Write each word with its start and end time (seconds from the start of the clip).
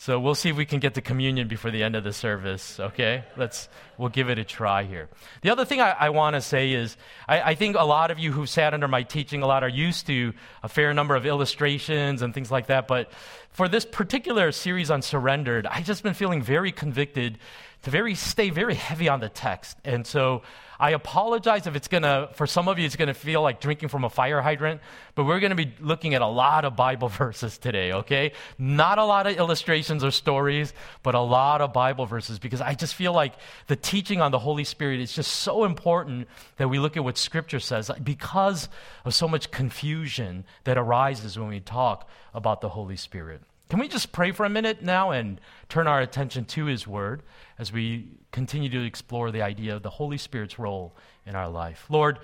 So 0.00 0.20
we'll 0.20 0.36
see 0.36 0.48
if 0.48 0.56
we 0.56 0.64
can 0.64 0.78
get 0.78 0.94
to 0.94 1.00
communion 1.00 1.48
before 1.48 1.72
the 1.72 1.82
end 1.82 1.96
of 1.96 2.04
the 2.04 2.12
service. 2.12 2.78
Okay, 2.78 3.24
let's 3.36 3.68
we'll 3.98 4.10
give 4.10 4.30
it 4.30 4.38
a 4.38 4.44
try 4.44 4.84
here. 4.84 5.08
The 5.42 5.50
other 5.50 5.64
thing 5.64 5.80
I, 5.80 5.90
I 5.90 6.10
want 6.10 6.34
to 6.34 6.40
say 6.40 6.72
is 6.72 6.96
I, 7.26 7.40
I, 7.40 7.54
think 7.56 7.74
a 7.76 7.82
lot 7.82 8.12
of 8.12 8.18
you 8.20 8.30
who've 8.30 8.48
sat 8.48 8.74
under 8.74 8.86
my 8.86 9.02
teaching 9.02 9.42
a 9.42 9.46
lot 9.48 9.64
are 9.64 9.68
used 9.68 10.06
to 10.06 10.34
a 10.62 10.68
fair 10.68 10.94
number 10.94 11.16
of 11.16 11.26
illustrations 11.26 12.22
and 12.22 12.32
things 12.32 12.48
like 12.48 12.68
that. 12.68 12.86
But 12.86 13.10
for 13.50 13.66
this 13.66 13.84
particular 13.84 14.52
series 14.52 14.88
on 14.88 15.02
surrendered, 15.02 15.66
I've 15.66 15.84
just 15.84 16.04
been 16.04 16.14
feeling 16.14 16.42
very 16.42 16.70
convicted 16.70 17.38
to 17.82 17.90
very 17.90 18.14
stay 18.14 18.50
very 18.50 18.74
heavy 18.74 19.08
on 19.08 19.20
the 19.20 19.28
text. 19.28 19.78
And 19.84 20.06
so 20.06 20.42
I 20.80 20.90
apologize 20.90 21.66
if 21.66 21.74
it's 21.74 21.88
to, 22.04 22.30
for 22.34 22.46
some 22.46 22.68
of 22.68 22.78
you, 22.78 22.86
it's 22.86 22.94
to 23.08 23.14
feel 23.14 23.42
like 23.42 23.60
drinking 23.60 23.88
from 23.88 24.04
a 24.04 24.10
fire 24.10 24.40
hydrant, 24.40 24.80
but 25.16 25.24
we're 25.24 25.40
to 25.50 25.56
be 25.56 25.74
looking 25.80 26.14
at 26.14 26.22
a 26.22 26.26
lot 26.26 26.64
of 26.64 26.76
Bible 26.76 27.08
verses 27.08 27.58
today, 27.58 27.92
okay? 27.92 28.32
Not 28.58 28.98
a 28.98 29.04
lot 29.04 29.26
of 29.26 29.36
illustrations 29.36 30.04
or 30.04 30.12
stories, 30.12 30.72
but 31.02 31.16
a 31.16 31.20
lot 31.20 31.60
of 31.60 31.72
Bible 31.72 32.06
verses 32.06 32.38
because 32.38 32.60
I 32.60 32.74
just 32.74 32.94
feel 32.94 33.12
like 33.12 33.34
the 33.66 33.74
teaching 33.74 34.20
on 34.20 34.30
the 34.30 34.38
Holy 34.38 34.64
Spirit 34.64 35.00
is 35.00 35.12
just 35.12 35.32
so 35.32 35.64
important 35.64 36.28
that 36.58 36.68
we 36.68 36.78
look 36.78 36.96
at 36.96 37.02
what 37.02 37.18
Scripture 37.18 37.60
says 37.60 37.90
because 38.02 38.68
of 39.04 39.14
so 39.14 39.26
much 39.26 39.50
confusion 39.50 40.44
that 40.62 40.78
arises 40.78 41.36
when 41.36 41.48
we 41.48 41.58
talk 41.58 42.08
about 42.34 42.60
the 42.60 42.68
Holy 42.68 42.96
Spirit. 42.96 43.42
Can 43.68 43.80
we 43.80 43.88
just 43.88 44.12
pray 44.12 44.32
for 44.32 44.46
a 44.46 44.48
minute 44.48 44.82
now 44.82 45.10
and 45.10 45.40
turn 45.68 45.86
our 45.86 46.00
attention 46.00 46.46
to 46.46 46.66
His 46.66 46.86
Word 46.86 47.22
as 47.58 47.72
we 47.72 48.08
continue 48.30 48.68
to 48.68 48.84
explore 48.84 49.30
the 49.30 49.42
idea 49.42 49.74
of 49.74 49.82
the 49.82 49.90
Holy 49.90 50.18
Spirit's 50.18 50.58
role 50.58 50.94
in 51.26 51.34
our 51.34 51.48
life? 51.48 51.86
Lord, 51.88 52.18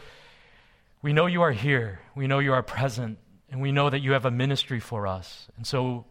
we 1.03 1.13
know 1.13 1.27
you 1.27 1.43
are 1.43 1.53
here, 1.53 2.01
we 2.15 2.27
know 2.27 2.39
you 2.39 2.53
are 2.53 2.63
present, 2.63 3.19
and 3.51 3.61
we 3.61 3.73
know 3.73 3.91
that 3.91 4.01
you 4.01 4.13
have 4.13 4.25
a 4.25 4.31
ministry 4.31 4.81
for 4.81 5.07
us. 5.07 5.49
And 5.57 5.67
so 5.67 6.07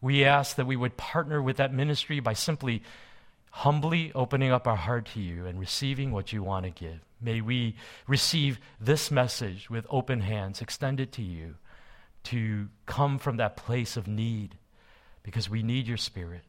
we 0.00 0.24
ask 0.24 0.56
that 0.56 0.66
we 0.66 0.76
would 0.76 0.96
partner 0.96 1.40
with 1.40 1.56
that 1.56 1.72
ministry 1.72 2.20
by 2.20 2.34
simply 2.34 2.82
humbly 3.50 4.10
opening 4.14 4.50
up 4.50 4.66
our 4.66 4.76
heart 4.76 5.06
to 5.06 5.20
you 5.20 5.46
and 5.46 5.60
receiving 5.60 6.10
what 6.10 6.32
you 6.32 6.42
want 6.42 6.64
to 6.64 6.70
give. 6.70 6.98
May 7.20 7.40
we 7.40 7.76
receive 8.08 8.58
this 8.80 9.12
message 9.12 9.70
with 9.70 9.86
open 9.88 10.20
hands, 10.20 10.60
extended 10.60 11.12
to 11.12 11.22
you, 11.22 11.54
to 12.24 12.68
come 12.84 13.18
from 13.18 13.36
that 13.36 13.56
place 13.56 13.96
of 13.96 14.08
need 14.08 14.56
because 15.22 15.48
we 15.48 15.62
need 15.62 15.86
your 15.86 15.96
Spirit 15.96 16.42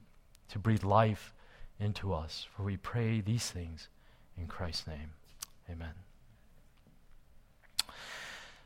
to 0.50 0.60
breathe 0.60 0.84
life 0.84 1.35
into 1.80 2.14
us. 2.14 2.48
For 2.56 2.64
we 2.64 2.78
pray 2.78 3.22
these 3.22 3.50
things 3.50 3.90
in 4.38 4.48
Christ's 4.48 4.88
name. 4.88 5.12
Amen. 5.70 5.94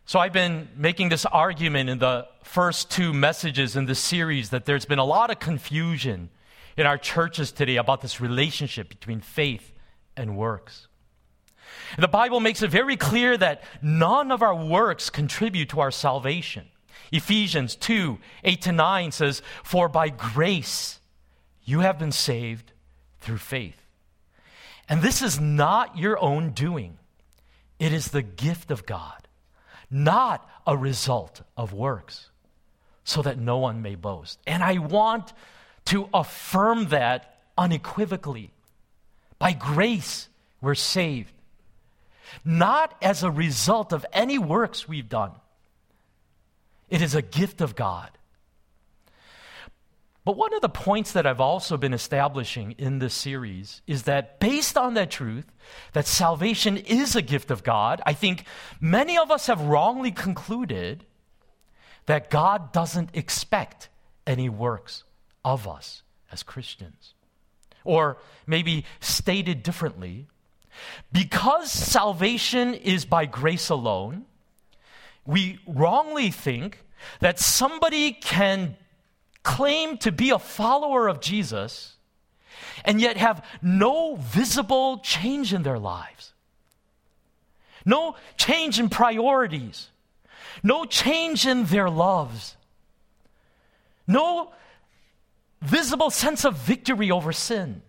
So, 0.05 0.19
I've 0.19 0.33
been 0.33 0.67
making 0.75 1.09
this 1.09 1.25
argument 1.25 1.89
in 1.89 1.99
the 1.99 2.27
first 2.43 2.89
two 2.89 3.13
messages 3.13 3.75
in 3.75 3.85
this 3.85 3.99
series 3.99 4.49
that 4.49 4.65
there's 4.65 4.85
been 4.85 4.99
a 4.99 5.05
lot 5.05 5.29
of 5.29 5.39
confusion 5.39 6.29
in 6.77 6.87
our 6.87 6.97
churches 6.97 7.51
today 7.51 7.75
about 7.75 8.01
this 8.01 8.19
relationship 8.19 8.89
between 8.89 9.21
faith 9.21 9.71
and 10.17 10.35
works. 10.35 10.87
The 11.97 12.07
Bible 12.07 12.39
makes 12.39 12.63
it 12.63 12.71
very 12.71 12.97
clear 12.97 13.37
that 13.37 13.63
none 13.81 14.31
of 14.31 14.41
our 14.41 14.55
works 14.55 15.09
contribute 15.09 15.69
to 15.69 15.79
our 15.79 15.91
salvation. 15.91 16.67
Ephesians 17.11 17.75
2 17.75 18.19
8 18.43 18.61
to 18.61 18.71
9 18.71 19.11
says, 19.11 19.41
For 19.63 19.87
by 19.87 20.09
grace 20.09 20.99
you 21.63 21.81
have 21.81 21.99
been 21.99 22.11
saved 22.11 22.73
through 23.22 23.38
faith. 23.38 23.81
And 24.88 25.02
this 25.02 25.22
is 25.22 25.40
not 25.40 25.97
your 25.97 26.19
own 26.19 26.52
doing, 26.52 26.97
it 27.78 27.94
is 27.94 28.09
the 28.09 28.22
gift 28.22 28.72
of 28.72 28.85
God, 28.85 29.28
not 29.90 30.47
a 30.66 30.75
result 30.75 31.41
of 31.56 31.74
works, 31.74 32.30
so 33.03 33.22
that 33.22 33.38
no 33.38 33.57
one 33.57 33.81
may 33.81 33.96
boast. 33.96 34.40
And 34.46 34.63
I 34.63 34.80
want 34.80 35.34
to 35.85 36.09
affirm 36.13 36.90
that 36.90 37.40
unequivocally. 37.57 38.52
By 39.38 39.53
grace, 39.53 40.28
we're 40.62 40.75
saved, 40.75 41.34
not 42.44 42.96
as 43.01 43.24
a 43.24 43.31
result 43.31 43.94
of 43.94 44.06
any 44.12 44.38
works 44.38 44.88
we've 44.88 45.09
done 45.09 45.31
it 46.90 47.01
is 47.01 47.16
a 47.16 47.22
gift 47.22 47.62
of 47.62 47.75
God. 47.75 48.09
But 50.29 50.38
one 50.38 50.53
of 50.53 50.62
the 50.62 50.69
points 50.69 51.13
that 51.13 51.25
I've 51.25 51.41
also 51.41 51.75
been 51.75 51.91
establishing 51.91 52.75
in 52.78 53.00
this 53.00 53.16
series 53.16 53.81
is 53.88 54.03
that 54.03 54.40
based 54.40 54.78
on 54.78 54.94
that 54.94 55.09
truth, 55.09 55.51
that 55.94 56.06
salvation 56.06 56.78
is 56.78 57.16
a 57.16 57.23
gift 57.23 57.50
of 57.50 57.63
God, 57.63 58.00
I 58.06 58.13
think 58.13 58.45
many 58.79 59.18
of 59.18 59.31
us 59.31 59.47
have 59.47 59.59
wrongly 59.59 60.12
concluded 60.12 61.03
that 62.06 62.29
God 62.29 62.72
doesn't 62.72 63.09
expect 63.16 63.89
any 64.28 64.50
works 64.50 65.03
of 65.44 65.68
us 65.68 66.03
as 66.31 66.44
Christians. 66.44 67.16
Or 67.84 68.19
maybe 68.45 68.85
stated 69.00 69.63
differently, 69.63 70.28
because 71.12 71.72
salvation 71.72 72.75
is 72.75 73.03
by 73.03 73.25
grace 73.25 73.69
alone, 73.69 74.28
we 75.25 75.57
wrongly 75.66 76.29
think 76.29 76.84
that 77.19 77.39
somebody 77.39 78.12
can 78.12 78.78
claim 79.44 79.97
to 79.97 80.11
be 80.11 80.29
a 80.29 80.39
follower 80.39 81.07
of 81.07 81.22
Jesus 81.22 81.95
and 82.85 83.00
yet 83.01 83.17
have 83.17 83.45
no 83.61 84.16
visible 84.16 85.00
change 85.00 85.53
in 85.53 85.63
their 85.63 85.79
lives, 85.79 86.33
no 87.85 88.16
change 88.38 88.79
in 88.79 88.89
priorities, 88.89 89.89
no 90.63 90.85
change 90.85 91.45
in 91.45 91.66
their 91.66 91.89
loves, 91.89 92.55
no 94.07 94.51
visible 95.61 96.09
sense 96.09 96.45
of 96.45 96.56
victory 96.56 97.11
over 97.11 97.31
sin. 97.31 97.81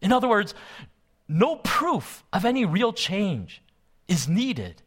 In 0.00 0.12
other 0.12 0.28
words, 0.28 0.54
no 1.28 1.56
proof 1.56 2.24
of 2.32 2.44
any 2.44 2.64
real 2.64 2.92
change 2.92 3.62
is 4.06 4.28
needed. 4.28 4.82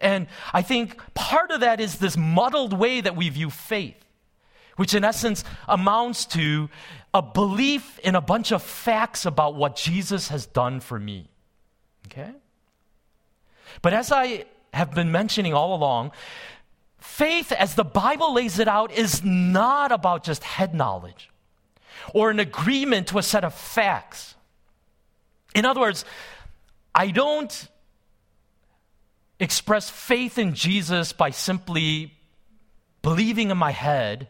And 0.00 0.26
I 0.52 0.62
think 0.62 0.98
part 1.14 1.50
of 1.50 1.60
that 1.60 1.80
is 1.80 1.98
this 1.98 2.16
muddled 2.16 2.72
way 2.72 3.00
that 3.00 3.16
we 3.16 3.28
view 3.28 3.50
faith, 3.50 4.04
which 4.80 4.94
in 4.94 5.04
essence 5.04 5.44
amounts 5.68 6.24
to 6.24 6.70
a 7.12 7.20
belief 7.20 7.98
in 7.98 8.14
a 8.14 8.20
bunch 8.22 8.50
of 8.50 8.62
facts 8.62 9.26
about 9.26 9.54
what 9.54 9.76
Jesus 9.76 10.28
has 10.28 10.46
done 10.46 10.80
for 10.80 10.98
me. 10.98 11.28
Okay? 12.06 12.32
But 13.82 13.92
as 13.92 14.10
I 14.10 14.46
have 14.72 14.94
been 14.94 15.12
mentioning 15.12 15.52
all 15.52 15.74
along, 15.74 16.12
faith, 16.96 17.52
as 17.52 17.74
the 17.74 17.84
Bible 17.84 18.32
lays 18.32 18.58
it 18.58 18.68
out, 18.68 18.90
is 18.90 19.22
not 19.22 19.92
about 19.92 20.24
just 20.24 20.42
head 20.44 20.72
knowledge 20.74 21.28
or 22.14 22.30
an 22.30 22.40
agreement 22.40 23.08
to 23.08 23.18
a 23.18 23.22
set 23.22 23.44
of 23.44 23.52
facts. 23.52 24.34
In 25.54 25.66
other 25.66 25.80
words, 25.80 26.06
I 26.94 27.08
don't 27.08 27.68
express 29.38 29.90
faith 29.90 30.38
in 30.38 30.54
Jesus 30.54 31.12
by 31.12 31.32
simply 31.32 32.14
believing 33.02 33.50
in 33.50 33.58
my 33.58 33.72
head 33.72 34.28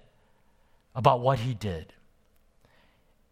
about 0.94 1.20
what 1.20 1.38
he 1.40 1.54
did. 1.54 1.92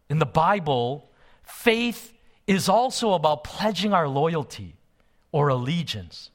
In 0.09 0.19
the 0.19 0.25
Bible, 0.25 1.09
faith 1.43 2.13
is 2.47 2.67
also 2.67 3.13
about 3.13 3.43
pledging 3.43 3.93
our 3.93 4.07
loyalty 4.07 4.75
or 5.31 5.49
allegiance 5.49 6.31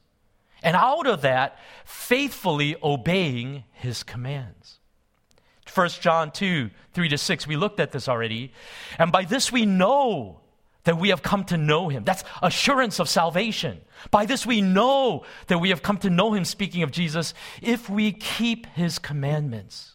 And 0.65 0.75
out 0.75 1.05
of 1.05 1.21
that, 1.21 1.59
faithfully 1.85 2.75
obeying 2.81 3.63
his 3.71 4.01
commands. 4.01 4.79
1 5.71 5.89
John 6.01 6.31
2, 6.31 6.71
3 6.93 7.09
to 7.09 7.17
6, 7.17 7.47
we 7.47 7.55
looked 7.55 7.79
at 7.79 7.91
this 7.91 8.09
already. 8.09 8.51
And 8.97 9.11
by 9.11 9.25
this 9.25 9.51
we 9.51 9.67
know 9.67 10.41
that 10.83 10.97
we 10.97 11.09
have 11.09 11.21
come 11.21 11.43
to 11.45 11.57
know 11.57 11.89
him. 11.89 12.03
That's 12.03 12.23
assurance 12.41 12.99
of 12.99 13.07
salvation. 13.07 13.81
By 14.09 14.25
this 14.25 14.45
we 14.45 14.61
know 14.61 15.23
that 15.47 15.59
we 15.59 15.69
have 15.69 15.83
come 15.83 15.97
to 15.99 16.09
know 16.09 16.33
him, 16.33 16.45
speaking 16.45 16.81
of 16.81 16.91
Jesus, 16.91 17.35
if 17.61 17.87
we 17.87 18.11
keep 18.11 18.65
his 18.67 18.97
commandments. 18.97 19.94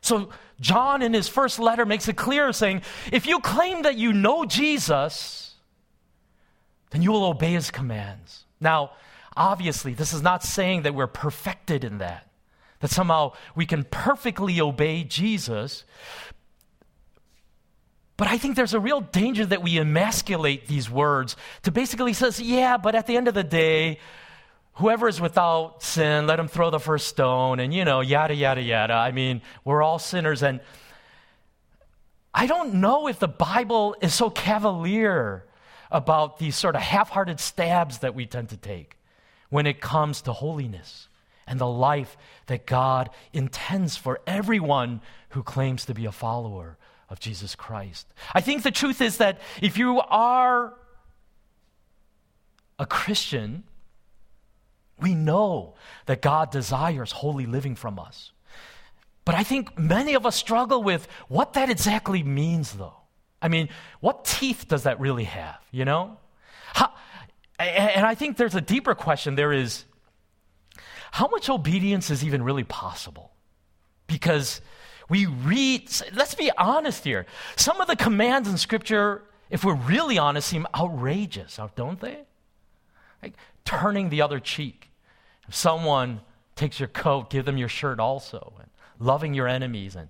So, 0.00 0.30
John 0.60 1.02
in 1.02 1.14
his 1.14 1.28
first 1.28 1.58
letter 1.58 1.86
makes 1.86 2.08
it 2.08 2.16
clear 2.16 2.52
saying, 2.52 2.82
if 3.12 3.26
you 3.26 3.40
claim 3.40 3.82
that 3.82 3.96
you 3.96 4.12
know 4.12 4.44
Jesus, 4.44 5.54
then 6.90 7.02
you 7.02 7.12
will 7.12 7.24
obey 7.24 7.52
his 7.52 7.70
commands. 7.70 8.44
Now, 8.60 8.92
obviously, 9.36 9.94
this 9.94 10.12
is 10.12 10.22
not 10.22 10.42
saying 10.42 10.82
that 10.82 10.94
we're 10.94 11.06
perfected 11.06 11.84
in 11.84 11.98
that, 11.98 12.28
that 12.80 12.90
somehow 12.90 13.32
we 13.54 13.64
can 13.64 13.84
perfectly 13.84 14.60
obey 14.60 15.04
Jesus. 15.04 15.84
But 18.16 18.28
I 18.28 18.36
think 18.36 18.54
there's 18.54 18.74
a 18.74 18.80
real 18.80 19.00
danger 19.00 19.46
that 19.46 19.62
we 19.62 19.78
emasculate 19.78 20.66
these 20.66 20.90
words 20.90 21.36
to 21.62 21.70
basically 21.70 22.12
says, 22.12 22.38
yeah, 22.38 22.76
but 22.76 22.94
at 22.94 23.06
the 23.06 23.16
end 23.16 23.28
of 23.28 23.34
the 23.34 23.44
day, 23.44 23.98
whoever 24.74 25.08
is 25.08 25.20
without 25.20 25.82
sin, 25.82 26.26
let 26.26 26.38
him 26.38 26.48
throw 26.48 26.70
the 26.70 26.80
first 26.80 27.08
stone, 27.08 27.60
and 27.60 27.72
you 27.72 27.84
know, 27.84 28.00
yada, 28.00 28.34
yada, 28.34 28.62
yada. 28.62 28.94
I 28.94 29.12
mean, 29.12 29.42
we're 29.64 29.82
all 29.82 29.98
sinners. 29.98 30.42
And 30.42 30.60
I 32.32 32.46
don't 32.46 32.74
know 32.74 33.08
if 33.08 33.18
the 33.18 33.28
Bible 33.28 33.96
is 34.00 34.14
so 34.14 34.30
cavalier 34.30 35.44
about 35.90 36.38
these 36.38 36.56
sort 36.56 36.76
of 36.76 36.82
half 36.82 37.10
hearted 37.10 37.40
stabs 37.40 37.98
that 37.98 38.14
we 38.14 38.26
tend 38.26 38.50
to 38.50 38.56
take 38.56 38.96
when 39.48 39.66
it 39.66 39.80
comes 39.80 40.22
to 40.22 40.32
holiness 40.32 41.08
and 41.46 41.58
the 41.58 41.66
life 41.66 42.16
that 42.46 42.64
God 42.64 43.10
intends 43.32 43.96
for 43.96 44.20
everyone 44.26 45.00
who 45.30 45.42
claims 45.42 45.84
to 45.86 45.94
be 45.94 46.06
a 46.06 46.12
follower 46.12 46.78
of 47.08 47.18
Jesus 47.18 47.56
Christ. 47.56 48.06
I 48.32 48.40
think 48.40 48.62
the 48.62 48.70
truth 48.70 49.00
is 49.00 49.16
that 49.16 49.40
if 49.60 49.76
you 49.76 50.00
are 50.00 50.74
a 52.78 52.86
Christian, 52.86 53.64
we 55.02 55.14
know 55.14 55.74
that 56.06 56.22
God 56.22 56.50
desires 56.50 57.12
holy 57.12 57.46
living 57.46 57.74
from 57.74 57.98
us. 57.98 58.32
But 59.24 59.34
I 59.34 59.42
think 59.42 59.78
many 59.78 60.14
of 60.14 60.26
us 60.26 60.36
struggle 60.36 60.82
with 60.82 61.06
what 61.28 61.52
that 61.52 61.70
exactly 61.70 62.22
means, 62.22 62.72
though. 62.72 62.96
I 63.42 63.48
mean, 63.48 63.68
what 64.00 64.24
teeth 64.24 64.66
does 64.68 64.82
that 64.84 65.00
really 65.00 65.24
have, 65.24 65.58
you 65.70 65.84
know? 65.84 66.18
How, 66.74 66.92
and 67.58 68.04
I 68.06 68.14
think 68.14 68.36
there's 68.36 68.54
a 68.54 68.60
deeper 68.60 68.94
question 68.94 69.34
there 69.34 69.52
is 69.52 69.84
how 71.12 71.28
much 71.28 71.48
obedience 71.48 72.10
is 72.10 72.24
even 72.24 72.42
really 72.42 72.64
possible? 72.64 73.32
Because 74.06 74.60
we 75.08 75.26
read, 75.26 75.90
let's 76.14 76.34
be 76.34 76.50
honest 76.56 77.04
here, 77.04 77.26
some 77.56 77.80
of 77.80 77.86
the 77.86 77.96
commands 77.96 78.48
in 78.48 78.56
Scripture, 78.56 79.22
if 79.48 79.64
we're 79.64 79.74
really 79.74 80.18
honest, 80.18 80.48
seem 80.48 80.66
outrageous, 80.74 81.58
don't 81.74 82.00
they? 82.00 82.20
Like 83.22 83.34
turning 83.64 84.08
the 84.08 84.22
other 84.22 84.40
cheek 84.40 84.89
if 85.50 85.54
someone 85.54 86.20
takes 86.56 86.80
your 86.80 86.88
coat, 86.88 87.28
give 87.28 87.44
them 87.44 87.58
your 87.58 87.68
shirt 87.68 88.00
also. 88.00 88.54
And 88.58 88.70
loving 89.00 89.34
your 89.34 89.48
enemies. 89.48 89.96
And 89.96 90.08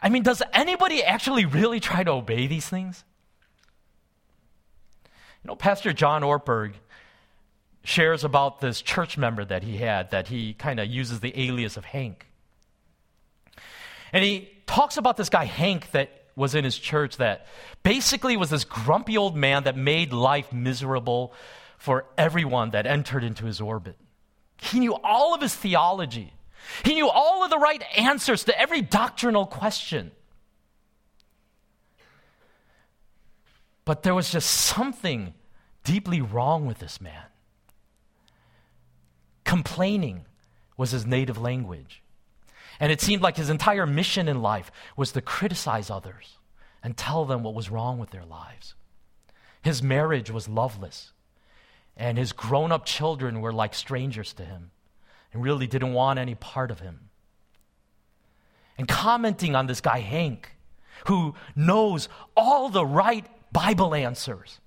I 0.00 0.10
mean, 0.10 0.22
does 0.22 0.42
anybody 0.52 1.02
actually 1.02 1.46
really 1.46 1.80
try 1.80 2.04
to 2.04 2.12
obey 2.12 2.46
these 2.46 2.68
things? 2.68 3.02
You 5.42 5.48
know, 5.48 5.56
Pastor 5.56 5.92
John 5.92 6.22
Ortberg 6.22 6.74
shares 7.82 8.24
about 8.24 8.60
this 8.60 8.82
church 8.82 9.16
member 9.16 9.44
that 9.44 9.62
he 9.62 9.78
had 9.78 10.10
that 10.10 10.28
he 10.28 10.52
kind 10.52 10.78
of 10.78 10.86
uses 10.86 11.20
the 11.20 11.32
alias 11.48 11.78
of 11.78 11.86
Hank. 11.86 12.26
And 14.12 14.22
he 14.22 14.50
talks 14.66 14.98
about 14.98 15.16
this 15.16 15.30
guy, 15.30 15.46
Hank, 15.46 15.90
that 15.92 16.10
was 16.36 16.54
in 16.54 16.64
his 16.64 16.78
church 16.78 17.16
that 17.16 17.46
basically 17.82 18.36
was 18.36 18.50
this 18.50 18.64
grumpy 18.64 19.16
old 19.16 19.36
man 19.36 19.64
that 19.64 19.76
made 19.76 20.12
life 20.12 20.52
miserable 20.52 21.32
for 21.80 22.04
everyone 22.18 22.70
that 22.70 22.86
entered 22.86 23.24
into 23.24 23.46
his 23.46 23.58
orbit. 23.58 23.96
He 24.58 24.78
knew 24.78 24.94
all 25.02 25.34
of 25.34 25.40
his 25.40 25.54
theology, 25.54 26.34
he 26.84 26.94
knew 26.94 27.08
all 27.08 27.42
of 27.42 27.48
the 27.50 27.58
right 27.58 27.82
answers 27.96 28.44
to 28.44 28.60
every 28.60 28.82
doctrinal 28.82 29.46
question. 29.46 30.12
But 33.86 34.02
there 34.02 34.14
was 34.14 34.30
just 34.30 34.50
something 34.50 35.32
deeply 35.82 36.20
wrong 36.20 36.66
with 36.66 36.78
this 36.78 37.00
man. 37.00 37.24
Complaining 39.44 40.26
was 40.76 40.90
his 40.90 41.06
native 41.06 41.38
language. 41.38 42.02
And 42.78 42.92
it 42.92 43.00
seemed 43.00 43.22
like 43.22 43.38
his 43.38 43.50
entire 43.50 43.86
mission 43.86 44.28
in 44.28 44.42
life 44.42 44.70
was 44.96 45.12
to 45.12 45.22
criticize 45.22 45.88
others 45.90 46.36
and 46.82 46.94
tell 46.94 47.24
them 47.24 47.42
what 47.42 47.54
was 47.54 47.70
wrong 47.70 47.98
with 47.98 48.10
their 48.10 48.26
lives. 48.26 48.74
His 49.62 49.82
marriage 49.82 50.30
was 50.30 50.46
loveless 50.46 51.12
and 52.00 52.16
his 52.16 52.32
grown 52.32 52.72
up 52.72 52.86
children 52.86 53.42
were 53.42 53.52
like 53.52 53.74
strangers 53.74 54.32
to 54.32 54.44
him 54.44 54.70
and 55.32 55.42
really 55.42 55.66
didn't 55.66 55.92
want 55.92 56.18
any 56.18 56.34
part 56.34 56.70
of 56.70 56.80
him. 56.80 57.10
And 58.78 58.88
commenting 58.88 59.54
on 59.54 59.66
this 59.66 59.82
guy, 59.82 60.00
Hank, 60.00 60.50
who 61.06 61.34
knows 61.54 62.08
all 62.34 62.70
the 62.70 62.86
right 62.86 63.26
Bible 63.52 63.94
answers 63.94 64.60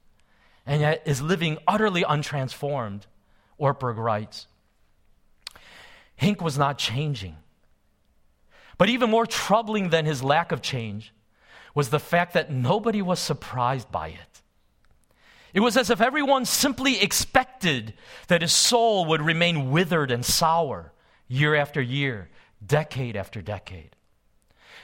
and 0.67 0.81
yet 0.81 1.01
is 1.07 1.23
living 1.23 1.57
utterly 1.67 2.03
untransformed, 2.03 3.01
Ortberg 3.59 3.97
writes. 3.97 4.45
Hank 6.17 6.39
was 6.39 6.55
not 6.55 6.77
changing. 6.77 7.35
But 8.77 8.89
even 8.89 9.09
more 9.09 9.25
troubling 9.25 9.89
than 9.89 10.05
his 10.05 10.23
lack 10.23 10.51
of 10.51 10.61
change 10.61 11.11
was 11.73 11.89
the 11.89 11.99
fact 11.99 12.33
that 12.33 12.51
nobody 12.51 13.01
was 13.01 13.19
surprised 13.19 13.91
by 13.91 14.09
it. 14.09 14.42
It 15.53 15.59
was 15.59 15.77
as 15.77 15.89
if 15.89 16.01
everyone 16.01 16.45
simply 16.45 17.01
expected 17.01 17.93
that 18.27 18.41
his 18.41 18.51
soul 18.51 19.05
would 19.05 19.21
remain 19.21 19.69
withered 19.69 20.09
and 20.09 20.25
sour 20.25 20.93
year 21.27 21.55
after 21.55 21.81
year, 21.81 22.29
decade 22.65 23.15
after 23.15 23.41
decade. 23.41 23.95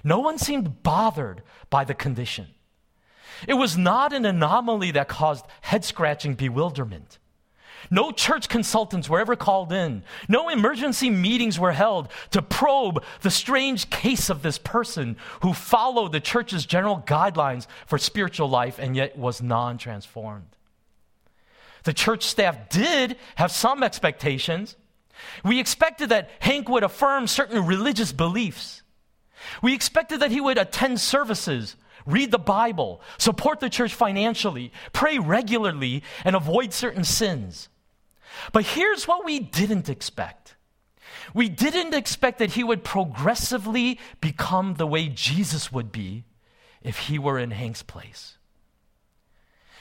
No 0.03 0.19
one 0.19 0.38
seemed 0.38 0.83
bothered 0.83 1.41
by 1.69 1.83
the 1.83 1.93
condition. 1.93 2.47
It 3.47 3.55
was 3.55 3.77
not 3.77 4.13
an 4.13 4.25
anomaly 4.25 4.91
that 4.91 5.07
caused 5.07 5.45
head 5.61 5.83
scratching 5.83 6.35
bewilderment. 6.35 7.17
No 7.89 8.11
church 8.11 8.49
consultants 8.49 9.09
were 9.09 9.19
ever 9.19 9.35
called 9.35 9.71
in. 9.71 10.03
No 10.27 10.49
emergency 10.49 11.09
meetings 11.09 11.57
were 11.57 11.71
held 11.71 12.09
to 12.31 12.41
probe 12.41 13.03
the 13.21 13.31
strange 13.31 13.89
case 13.89 14.29
of 14.29 14.41
this 14.41 14.57
person 14.57 15.17
who 15.41 15.53
followed 15.53 16.11
the 16.11 16.19
church's 16.19 16.65
general 16.65 17.03
guidelines 17.07 17.67
for 17.88 17.97
spiritual 17.97 18.49
life 18.49 18.79
and 18.79 18.95
yet 18.95 19.17
was 19.17 19.41
non 19.41 19.77
transformed. 19.77 20.55
The 21.83 21.93
church 21.93 22.24
staff 22.24 22.69
did 22.69 23.17
have 23.36 23.51
some 23.51 23.83
expectations. 23.83 24.75
We 25.43 25.59
expected 25.59 26.09
that 26.09 26.29
Hank 26.39 26.69
would 26.69 26.83
affirm 26.83 27.27
certain 27.27 27.65
religious 27.65 28.12
beliefs. 28.12 28.83
We 29.62 29.74
expected 29.74 30.19
that 30.19 30.31
he 30.31 30.41
would 30.41 30.57
attend 30.57 31.00
services, 31.00 31.75
read 32.05 32.31
the 32.31 32.39
Bible, 32.39 33.01
support 33.17 33.59
the 33.59 33.69
church 33.69 33.93
financially, 33.93 34.71
pray 34.93 35.17
regularly, 35.17 36.03
and 36.25 36.36
avoid 36.36 36.74
certain 36.74 37.03
sins. 37.03 37.69
But 38.51 38.65
here's 38.65 39.07
what 39.07 39.25
we 39.25 39.39
didn't 39.39 39.89
expect 39.89 40.55
we 41.33 41.50
didn't 41.50 41.93
expect 41.93 42.39
that 42.39 42.53
he 42.53 42.63
would 42.63 42.83
progressively 42.83 44.00
become 44.19 44.75
the 44.75 44.88
way 44.88 45.07
Jesus 45.07 45.71
would 45.71 45.91
be 45.91 46.24
if 46.81 46.98
he 46.98 47.19
were 47.19 47.38
in 47.38 47.51
Hank's 47.51 47.83
place. 47.83 48.38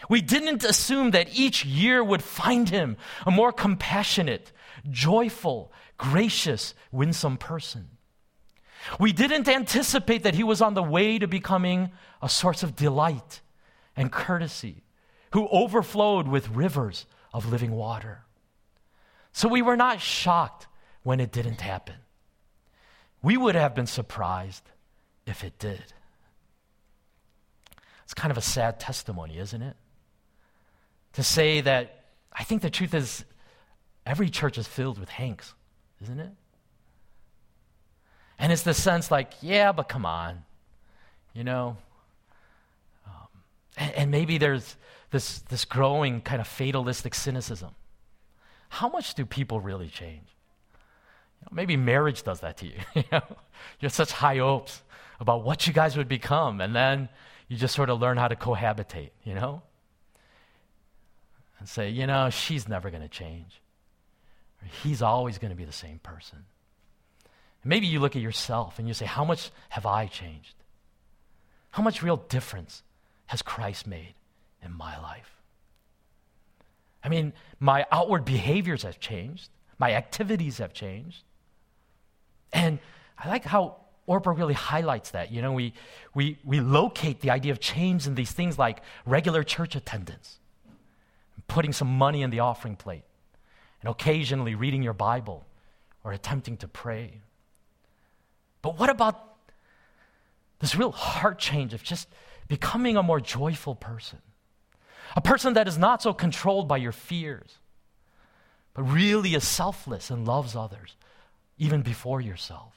We 0.08 0.20
didn't 0.20 0.64
assume 0.64 1.10
that 1.10 1.38
each 1.38 1.64
year 1.64 2.02
would 2.02 2.22
find 2.22 2.68
him 2.68 2.96
a 3.26 3.30
more 3.30 3.52
compassionate, 3.52 4.52
joyful, 4.90 5.72
gracious, 5.98 6.74
winsome 6.90 7.36
person. 7.36 7.88
We 8.98 9.12
didn't 9.12 9.48
anticipate 9.48 10.22
that 10.22 10.34
he 10.34 10.44
was 10.44 10.62
on 10.62 10.74
the 10.74 10.82
way 10.82 11.18
to 11.18 11.26
becoming 11.26 11.90
a 12.22 12.28
source 12.28 12.62
of 12.62 12.76
delight 12.76 13.40
and 13.96 14.12
courtesy, 14.12 14.84
who 15.32 15.48
overflowed 15.48 16.28
with 16.28 16.48
rivers 16.50 17.04
of 17.34 17.50
living 17.50 17.72
water. 17.72 18.22
So 19.32 19.48
we 19.48 19.60
were 19.60 19.76
not 19.76 20.00
shocked 20.00 20.68
when 21.02 21.20
it 21.20 21.32
didn't 21.32 21.60
happen. 21.60 21.96
we 23.22 23.36
would 23.36 23.56
have 23.56 23.74
been 23.74 23.86
surprised 23.86 24.62
if 25.26 25.42
it 25.42 25.58
did. 25.58 25.92
It's 28.04 28.14
kind 28.14 28.30
of 28.30 28.38
a 28.38 28.42
sad 28.42 28.78
testimony, 28.80 29.38
isn't 29.38 29.60
it? 29.60 29.76
To 31.18 31.24
say 31.24 31.60
that 31.62 32.04
I 32.32 32.44
think 32.44 32.62
the 32.62 32.70
truth 32.70 32.94
is 32.94 33.24
every 34.06 34.30
church 34.30 34.56
is 34.56 34.68
filled 34.68 35.00
with 35.00 35.08
Hanks, 35.08 35.52
isn't 36.00 36.20
it? 36.20 36.30
And 38.38 38.52
it's 38.52 38.62
the 38.62 38.72
sense 38.72 39.10
like, 39.10 39.32
yeah, 39.42 39.72
but 39.72 39.88
come 39.88 40.06
on, 40.06 40.44
you 41.34 41.42
know? 41.42 41.76
Um, 43.04 43.26
and, 43.76 43.94
and 43.94 44.10
maybe 44.12 44.38
there's 44.38 44.76
this, 45.10 45.40
this 45.40 45.64
growing 45.64 46.20
kind 46.20 46.40
of 46.40 46.46
fatalistic 46.46 47.16
cynicism. 47.16 47.70
How 48.68 48.88
much 48.88 49.14
do 49.14 49.26
people 49.26 49.60
really 49.60 49.88
change? 49.88 50.28
You 51.40 51.46
know, 51.46 51.48
maybe 51.50 51.76
marriage 51.76 52.22
does 52.22 52.38
that 52.42 52.58
to 52.58 52.66
you. 52.66 52.78
you 52.94 53.02
know? 53.10 53.22
You 53.80 53.86
have 53.86 53.92
such 53.92 54.12
high 54.12 54.36
hopes 54.36 54.82
about 55.18 55.42
what 55.42 55.66
you 55.66 55.72
guys 55.72 55.96
would 55.96 56.06
become, 56.06 56.60
and 56.60 56.76
then 56.76 57.08
you 57.48 57.56
just 57.56 57.74
sort 57.74 57.90
of 57.90 58.00
learn 58.00 58.18
how 58.18 58.28
to 58.28 58.36
cohabitate, 58.36 59.10
you 59.24 59.34
know? 59.34 59.62
And 61.58 61.68
say, 61.68 61.90
you 61.90 62.06
know, 62.06 62.30
she's 62.30 62.68
never 62.68 62.90
going 62.90 63.02
to 63.02 63.08
change. 63.08 63.60
Or 64.62 64.68
he's 64.82 65.02
always 65.02 65.38
going 65.38 65.50
to 65.50 65.56
be 65.56 65.64
the 65.64 65.72
same 65.72 65.98
person. 65.98 66.38
And 67.62 67.70
maybe 67.70 67.86
you 67.86 68.00
look 68.00 68.16
at 68.16 68.22
yourself 68.22 68.78
and 68.78 68.86
you 68.86 68.94
say, 68.94 69.06
how 69.06 69.24
much 69.24 69.50
have 69.70 69.86
I 69.86 70.06
changed? 70.06 70.54
How 71.70 71.82
much 71.82 72.02
real 72.02 72.16
difference 72.16 72.82
has 73.26 73.42
Christ 73.42 73.86
made 73.86 74.14
in 74.62 74.72
my 74.72 74.98
life? 75.00 75.30
I 77.02 77.08
mean, 77.08 77.32
my 77.60 77.86
outward 77.92 78.24
behaviors 78.24 78.82
have 78.82 79.00
changed, 79.00 79.50
my 79.78 79.94
activities 79.94 80.58
have 80.58 80.72
changed. 80.72 81.22
And 82.52 82.78
I 83.18 83.28
like 83.28 83.44
how 83.44 83.76
Ortberg 84.08 84.38
really 84.38 84.54
highlights 84.54 85.10
that. 85.10 85.30
You 85.30 85.42
know, 85.42 85.52
we, 85.52 85.74
we, 86.14 86.38
we 86.44 86.60
locate 86.60 87.20
the 87.20 87.30
idea 87.30 87.52
of 87.52 87.60
change 87.60 88.06
in 88.06 88.14
these 88.14 88.32
things 88.32 88.58
like 88.58 88.80
regular 89.04 89.42
church 89.42 89.76
attendance, 89.76 90.40
putting 91.46 91.72
some 91.72 91.98
money 91.98 92.22
in 92.22 92.30
the 92.30 92.40
offering 92.40 92.76
plate, 92.76 93.04
and 93.80 93.90
occasionally 93.90 94.54
reading 94.54 94.82
your 94.82 94.92
Bible 94.92 95.46
or 96.04 96.12
attempting 96.12 96.56
to 96.58 96.68
pray. 96.68 97.20
But 98.62 98.78
what 98.78 98.90
about 98.90 99.24
this 100.58 100.74
real 100.74 100.90
heart 100.90 101.38
change 101.38 101.74
of 101.74 101.82
just 101.82 102.08
becoming 102.48 102.96
a 102.96 103.02
more 103.02 103.20
joyful 103.20 103.74
person? 103.74 104.18
A 105.16 105.20
person 105.20 105.54
that 105.54 105.68
is 105.68 105.78
not 105.78 106.02
so 106.02 106.12
controlled 106.12 106.68
by 106.68 106.76
your 106.76 106.92
fears, 106.92 107.58
but 108.74 108.82
really 108.82 109.34
is 109.34 109.46
selfless 109.46 110.10
and 110.10 110.26
loves 110.26 110.54
others, 110.54 110.96
even 111.56 111.82
before 111.82 112.20
yourself. 112.20 112.74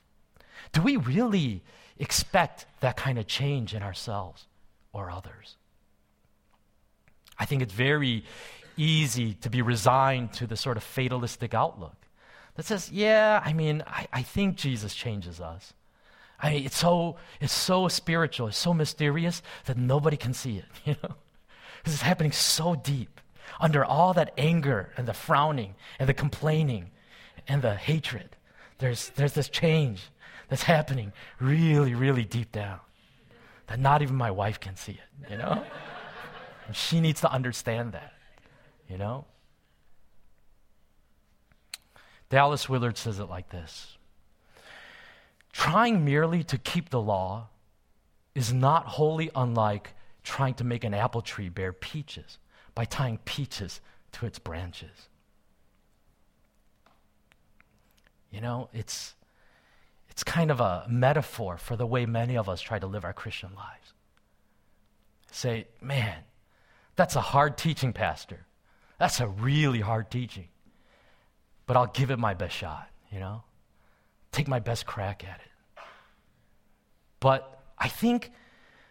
Do 0.71 0.81
we 0.81 0.95
really 0.97 1.63
expect 1.97 2.65
that 2.79 2.95
kind 2.95 3.17
of 3.19 3.27
change 3.27 3.73
in 3.73 3.83
ourselves 3.83 4.45
or 4.93 5.11
others? 5.11 5.57
I 7.37 7.45
think 7.45 7.61
it's 7.61 7.73
very 7.73 8.23
easy 8.77 9.33
to 9.35 9.49
be 9.49 9.61
resigned 9.61 10.33
to 10.33 10.47
the 10.47 10.57
sort 10.57 10.77
of 10.77 10.83
fatalistic 10.83 11.53
outlook 11.53 11.95
that 12.55 12.65
says, 12.65 12.91
yeah, 12.91 13.41
I 13.43 13.53
mean, 13.53 13.83
I, 13.87 14.07
I 14.11 14.21
think 14.21 14.55
Jesus 14.55 14.93
changes 14.93 15.39
us. 15.39 15.73
I 16.39 16.53
mean, 16.53 16.65
it's 16.65 16.77
so, 16.77 17.17
it's 17.39 17.53
so 17.53 17.87
spiritual, 17.87 18.47
it's 18.47 18.57
so 18.57 18.73
mysterious 18.73 19.41
that 19.65 19.77
nobody 19.77 20.17
can 20.17 20.33
see 20.33 20.57
it, 20.57 20.65
you 20.85 20.95
know? 21.03 21.15
This 21.83 21.93
is 21.93 22.01
happening 22.01 22.31
so 22.31 22.75
deep 22.75 23.19
under 23.59 23.83
all 23.83 24.13
that 24.13 24.33
anger 24.37 24.91
and 24.97 25.07
the 25.07 25.13
frowning 25.13 25.75
and 25.99 26.07
the 26.07 26.13
complaining 26.13 26.91
and 27.47 27.61
the 27.61 27.75
hatred. 27.75 28.35
There's, 28.77 29.09
there's 29.09 29.33
this 29.33 29.49
change 29.49 30.09
that's 30.47 30.63
happening 30.63 31.13
really, 31.39 31.95
really 31.95 32.23
deep 32.23 32.51
down 32.51 32.79
that 33.67 33.79
not 33.79 34.01
even 34.01 34.15
my 34.15 34.31
wife 34.31 34.59
can 34.59 34.75
see 34.75 34.93
it, 34.93 35.31
you 35.31 35.37
know? 35.37 35.63
she 36.75 36.99
needs 36.99 37.21
to 37.21 37.31
understand 37.31 37.93
that, 37.93 38.13
you 38.89 38.97
know? 38.97 39.25
Dallas 42.29 42.69
Willard 42.69 42.97
says 42.97 43.19
it 43.19 43.25
like 43.25 43.49
this 43.49 43.97
Trying 45.51 46.05
merely 46.05 46.43
to 46.45 46.57
keep 46.57 46.89
the 46.89 47.01
law 47.01 47.47
is 48.33 48.53
not 48.53 48.85
wholly 48.85 49.29
unlike 49.35 49.93
trying 50.23 50.53
to 50.55 50.63
make 50.63 50.83
an 50.83 50.93
apple 50.93 51.21
tree 51.21 51.49
bear 51.49 51.73
peaches 51.73 52.37
by 52.73 52.85
tying 52.85 53.17
peaches 53.25 53.81
to 54.13 54.25
its 54.25 54.39
branches. 54.39 55.09
You 58.31 58.39
know, 58.39 58.69
it's, 58.71 59.15
it's 60.09 60.23
kind 60.23 60.51
of 60.51 60.61
a 60.61 60.85
metaphor 60.89 61.57
for 61.57 61.75
the 61.75 61.85
way 61.85 62.05
many 62.05 62.37
of 62.37 62.47
us 62.47 62.61
try 62.61 62.79
to 62.79 62.87
live 62.87 63.03
our 63.03 63.13
Christian 63.13 63.49
lives. 63.55 63.93
Say, 65.31 65.67
man, 65.81 66.23
that's 67.01 67.15
a 67.15 67.21
hard 67.21 67.57
teaching, 67.57 67.93
Pastor. 67.93 68.45
That's 68.99 69.19
a 69.21 69.27
really 69.27 69.79
hard 69.79 70.11
teaching. 70.11 70.49
But 71.65 71.75
I'll 71.75 71.87
give 71.87 72.11
it 72.11 72.19
my 72.19 72.35
best 72.35 72.55
shot, 72.55 72.91
you 73.11 73.19
know? 73.19 73.41
Take 74.31 74.47
my 74.47 74.59
best 74.59 74.85
crack 74.85 75.23
at 75.27 75.39
it. 75.39 75.83
But 77.19 77.59
I 77.75 77.87
think 77.87 78.31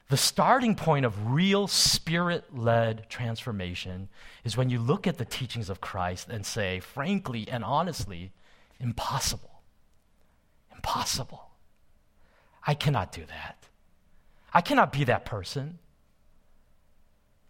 the 0.09 0.17
starting 0.17 0.75
point 0.75 1.07
of 1.07 1.31
real 1.33 1.69
spirit 1.69 2.53
led 2.53 3.09
transformation 3.09 4.09
is 4.43 4.57
when 4.57 4.71
you 4.71 4.81
look 4.81 5.07
at 5.07 5.19
the 5.19 5.25
teachings 5.25 5.71
of 5.71 5.81
Christ 5.81 6.31
and 6.31 6.45
say, 6.45 6.81
frankly 6.81 7.47
and 7.49 7.63
honestly, 7.63 8.33
impossible. 8.81 9.63
Impossible. 10.75 11.53
I 12.67 12.75
cannot 12.75 13.13
do 13.13 13.25
that. 13.27 13.69
I 14.53 14.63
cannot 14.63 14.93
be 14.93 15.05
that 15.05 15.25
person. 15.25 15.79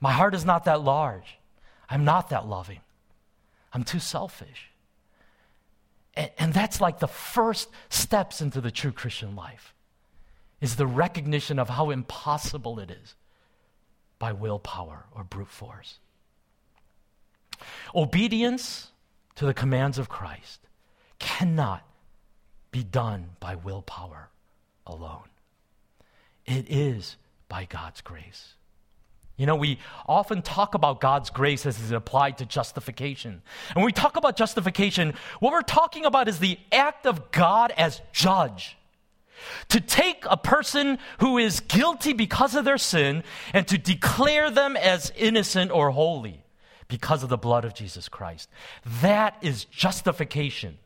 My 0.00 0.12
heart 0.12 0.34
is 0.34 0.44
not 0.44 0.64
that 0.64 0.82
large. 0.82 1.38
I'm 1.88 2.04
not 2.04 2.30
that 2.30 2.46
loving. 2.46 2.80
I'm 3.72 3.84
too 3.84 3.98
selfish. 3.98 4.70
And, 6.14 6.30
and 6.38 6.54
that's 6.54 6.80
like 6.80 6.98
the 6.98 7.08
first 7.08 7.68
steps 7.88 8.40
into 8.40 8.60
the 8.60 8.70
true 8.70 8.92
Christian 8.92 9.36
life 9.36 9.74
is 10.60 10.76
the 10.76 10.86
recognition 10.86 11.58
of 11.58 11.68
how 11.68 11.90
impossible 11.90 12.78
it 12.78 12.90
is 12.90 13.14
by 14.18 14.32
willpower 14.32 15.06
or 15.14 15.24
brute 15.24 15.48
force. 15.48 15.98
Obedience 17.94 18.90
to 19.36 19.46
the 19.46 19.54
commands 19.54 19.98
of 19.98 20.08
Christ 20.08 20.60
cannot 21.18 21.82
be 22.70 22.82
done 22.82 23.30
by 23.40 23.54
willpower 23.54 24.28
alone. 24.86 25.28
It 26.46 26.66
is 26.68 27.16
by 27.48 27.64
God's 27.64 28.00
grace. 28.00 28.54
You 29.40 29.46
know, 29.46 29.56
we 29.56 29.78
often 30.06 30.42
talk 30.42 30.74
about 30.74 31.00
God's 31.00 31.30
grace 31.30 31.64
as 31.64 31.80
is 31.80 31.92
applied 31.92 32.36
to 32.38 32.44
justification. 32.44 33.40
And 33.68 33.76
when 33.76 33.86
we 33.86 33.92
talk 33.92 34.16
about 34.16 34.36
justification, 34.36 35.14
what 35.38 35.52
we're 35.52 35.62
talking 35.62 36.04
about 36.04 36.28
is 36.28 36.40
the 36.40 36.58
act 36.70 37.06
of 37.06 37.32
God 37.32 37.72
as 37.78 38.02
judge 38.12 38.76
to 39.70 39.80
take 39.80 40.26
a 40.28 40.36
person 40.36 40.98
who 41.20 41.38
is 41.38 41.60
guilty 41.60 42.12
because 42.12 42.54
of 42.54 42.66
their 42.66 42.76
sin 42.76 43.24
and 43.54 43.66
to 43.68 43.78
declare 43.78 44.50
them 44.50 44.76
as 44.76 45.10
innocent 45.16 45.70
or 45.70 45.90
holy 45.90 46.44
because 46.88 47.22
of 47.22 47.30
the 47.30 47.38
blood 47.38 47.64
of 47.64 47.72
Jesus 47.72 48.10
Christ. 48.10 48.50
That 49.00 49.38
is 49.40 49.64
justification. 49.64 50.76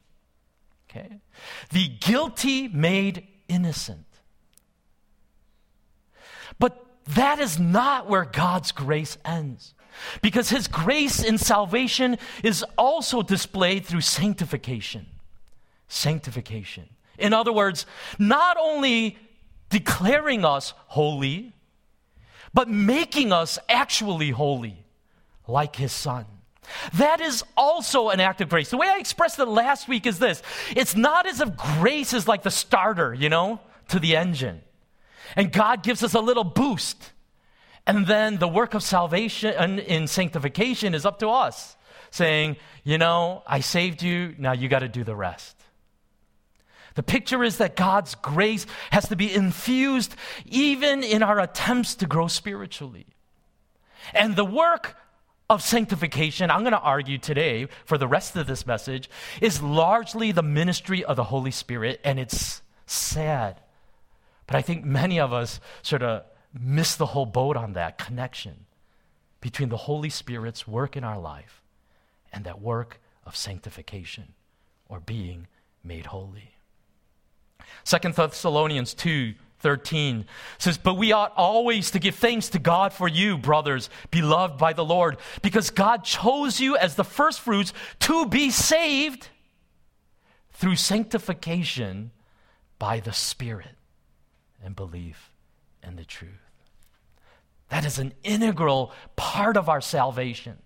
Okay? 0.89 1.19
The 1.73 1.89
guilty 1.89 2.69
made 2.69 3.27
innocent. 3.49 4.07
But 6.61 6.85
that 7.09 7.39
is 7.39 7.59
not 7.59 8.09
where 8.09 8.25
God's 8.25 8.73
grace 8.73 9.19
ends. 9.25 9.75
Because 10.23 10.51
his 10.51 10.67
grace 10.67 11.23
in 11.23 11.39
salvation 11.39 12.19
is 12.43 12.65
also 12.77 13.23
displayed 13.23 13.87
through 13.87 14.01
sanctification. 14.01 15.07
Sanctification. 15.87 16.89
In 17.19 17.33
other 17.33 17.53
words, 17.53 17.87
not 18.19 18.57
only 18.61 19.17
declaring 19.71 20.45
us 20.45 20.75
holy, 20.87 21.53
but 22.53 22.69
making 22.69 23.33
us 23.33 23.59
actually 23.69 24.31
holy, 24.31 24.85
like 25.47 25.77
his 25.77 25.93
son. 25.93 26.27
That 26.95 27.21
is 27.21 27.45
also 27.57 28.09
an 28.09 28.21
act 28.21 28.41
of 28.41 28.49
grace. 28.49 28.71
The 28.71 28.77
way 28.77 28.89
I 28.89 28.99
expressed 28.99 29.39
it 29.39 29.47
last 29.47 29.87
week 29.87 30.07
is 30.07 30.19
this 30.19 30.43
it's 30.75 30.97
not 30.97 31.27
as 31.27 31.41
if 31.41 31.57
grace 31.57 32.13
is 32.13 32.27
like 32.27 32.43
the 32.43 32.51
starter, 32.51 33.13
you 33.13 33.29
know, 33.29 33.61
to 33.89 33.99
the 33.99 34.17
engine. 34.17 34.63
And 35.37 35.53
God 35.53 35.83
gives 35.83 36.03
us 36.03 36.15
a 36.15 36.21
little 36.21 36.45
boost. 36.45 37.13
And 37.87 38.07
then 38.07 38.39
the 38.39 38.49
work 38.49 38.75
of 38.75 38.83
salvation 38.83 39.79
in 39.79 40.07
sanctification 40.07 40.95
is 40.95 41.05
up 41.05 41.19
to 41.19 41.29
us, 41.29 41.77
saying, 42.11 42.57
you 42.83 42.99
know, 42.99 43.43
I 43.47 43.61
saved 43.61 44.03
you, 44.03 44.35
now 44.39 44.53
you 44.53 44.69
got 44.69 44.81
to 44.81 44.89
do 44.89 45.05
the 45.05 45.17
rest. 45.17 45.57
The 46.95 47.03
picture 47.03 47.43
is 47.43 47.59
that 47.59 47.77
God's 47.77 48.15
grace 48.15 48.67
has 48.91 49.09
to 49.09 49.17
be 49.17 49.33
infused 49.33 50.15
even 50.47 51.03
in 51.03 51.23
our 51.23 51.41
attempts 51.41 51.97
to 51.97 52.07
grow 52.07 52.29
spiritually. 52.29 53.07
And 54.13 54.37
the 54.37 54.45
work 54.45 54.97
of 55.51 55.61
sanctification, 55.61 56.51
I'm 56.51 56.61
going 56.61 56.73
to 56.73 56.79
argue 56.79 57.19
today 57.19 57.69
for 57.85 57.99
the 57.99 58.09
rest 58.09 58.37
of 58.37 58.47
this 58.47 58.67
message, 58.67 59.11
is 59.41 59.61
largely 59.61 60.33
the 60.33 60.43
ministry 60.43 61.05
of 61.05 61.17
the 61.17 61.25
Holy 61.25 61.51
Spirit, 61.51 62.01
and 62.05 62.19
it's 62.21 62.63
Sad. 62.87 63.61
But 64.47 64.57
I 64.57 64.63
think 64.63 64.85
many 64.85 65.19
of 65.19 65.33
us 65.33 65.61
sort 65.83 66.03
of 66.03 66.25
miss 66.59 66.97
the 66.97 67.07
whole 67.07 67.27
boat 67.27 67.57
on 67.57 67.73
that 67.73 67.99
connection 67.99 68.67
between 69.41 69.69
the 69.69 69.77
Holy 69.77 70.11
Spirit's 70.11 70.67
work 70.67 70.97
in 70.97 71.05
our 71.05 71.19
life 71.19 71.63
and 72.33 72.45
that 72.45 72.61
work 72.61 73.01
of 73.27 73.37
sanctification 73.37 74.35
or 74.89 75.01
being 75.01 75.47
made 75.83 76.07
holy. 76.07 76.55
Second 77.85 78.15
Thessalonians 78.15 78.95
2 78.95 79.35
13 79.61 80.27
says, 80.59 80.77
But 80.77 80.99
we 80.99 81.13
ought 81.13 81.33
always 81.37 81.91
to 81.93 81.99
give 81.99 82.17
thanks 82.17 82.51
to 82.51 82.59
God 82.59 82.93
for 82.93 83.09
you, 83.09 83.39
brothers, 83.39 83.89
beloved 84.11 84.59
by 84.59 84.75
the 84.75 84.85
Lord, 84.85 85.17
because 85.41 85.71
God 85.71 86.05
chose 86.05 86.61
you 86.61 86.77
as 86.77 86.97
the 86.97 87.05
firstfruits 87.05 87.73
to 88.01 88.27
be 88.27 88.51
saved 88.51 89.29
through 90.53 90.77
sanctification 90.77 92.11
by 92.79 93.01
the 93.01 93.15
Spirit 93.15 93.75
and 94.65 94.75
belief 94.75 95.33
in 95.83 95.97
the 95.97 96.05
truth. 96.05 96.31
That 97.69 97.85
is 97.85 97.99
an 97.99 98.15
integral 98.23 98.93
part 99.17 99.57
of 99.57 99.69
our 99.69 99.81
salvation, 99.81 100.59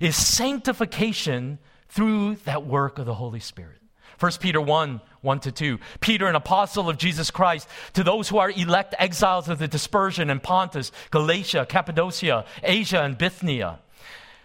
is 0.00 0.16
sanctification 0.16 1.58
through 1.88 2.36
that 2.44 2.64
work 2.66 2.98
of 2.98 3.06
the 3.06 3.14
Holy 3.14 3.40
Spirit. 3.40 3.78
1 4.18 4.32
Peter 4.40 4.60
1 4.60 5.00
1 5.22 5.40
to 5.40 5.52
2. 5.52 5.78
Peter, 6.00 6.26
an 6.26 6.34
apostle 6.34 6.88
of 6.88 6.96
Jesus 6.96 7.30
Christ, 7.30 7.68
to 7.92 8.02
those 8.02 8.28
who 8.28 8.38
are 8.38 8.50
elect 8.50 8.94
exiles 8.98 9.48
of 9.48 9.58
the 9.58 9.68
dispersion 9.68 10.30
in 10.30 10.40
Pontus, 10.40 10.92
Galatia, 11.10 11.66
Cappadocia, 11.66 12.46
Asia, 12.62 13.02
and 13.02 13.18
Bithynia, 13.18 13.80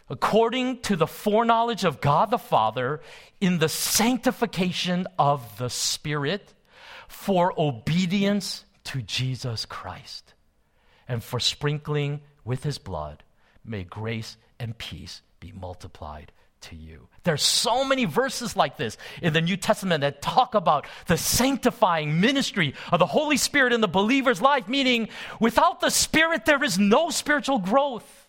according 0.09 0.81
to 0.81 0.95
the 0.95 1.07
foreknowledge 1.07 1.85
of 1.85 2.01
God 2.01 2.29
the 2.29 2.37
Father, 2.37 3.01
in 3.39 3.59
the 3.59 3.69
sanctification 3.69 5.07
of 5.17 5.57
the 5.57 5.69
Spirit, 5.69 6.53
for 7.07 7.53
obedience 7.57 8.64
to 8.85 9.01
Jesus 9.01 9.65
Christ, 9.65 10.33
and 11.07 11.23
for 11.23 11.39
sprinkling 11.39 12.21
with 12.43 12.63
his 12.63 12.77
blood, 12.77 13.23
may 13.63 13.83
grace 13.83 14.37
and 14.59 14.77
peace 14.77 15.21
be 15.39 15.51
multiplied 15.51 16.31
to 16.61 16.75
you. 16.75 17.07
There's 17.23 17.43
so 17.43 17.83
many 17.83 18.05
verses 18.05 18.55
like 18.55 18.77
this 18.77 18.97
in 19.21 19.33
the 19.33 19.41
New 19.41 19.57
Testament 19.57 20.01
that 20.01 20.21
talk 20.21 20.55
about 20.55 20.85
the 21.07 21.17
sanctifying 21.17 22.19
ministry 22.19 22.73
of 22.91 22.99
the 22.99 23.05
Holy 23.05 23.37
Spirit 23.37 23.73
in 23.73 23.81
the 23.81 23.87
believer's 23.87 24.41
life, 24.41 24.67
meaning 24.67 25.09
without 25.39 25.79
the 25.79 25.89
Spirit, 25.89 26.45
there 26.45 26.63
is 26.63 26.79
no 26.79 27.09
spiritual 27.09 27.59
growth. 27.59 28.27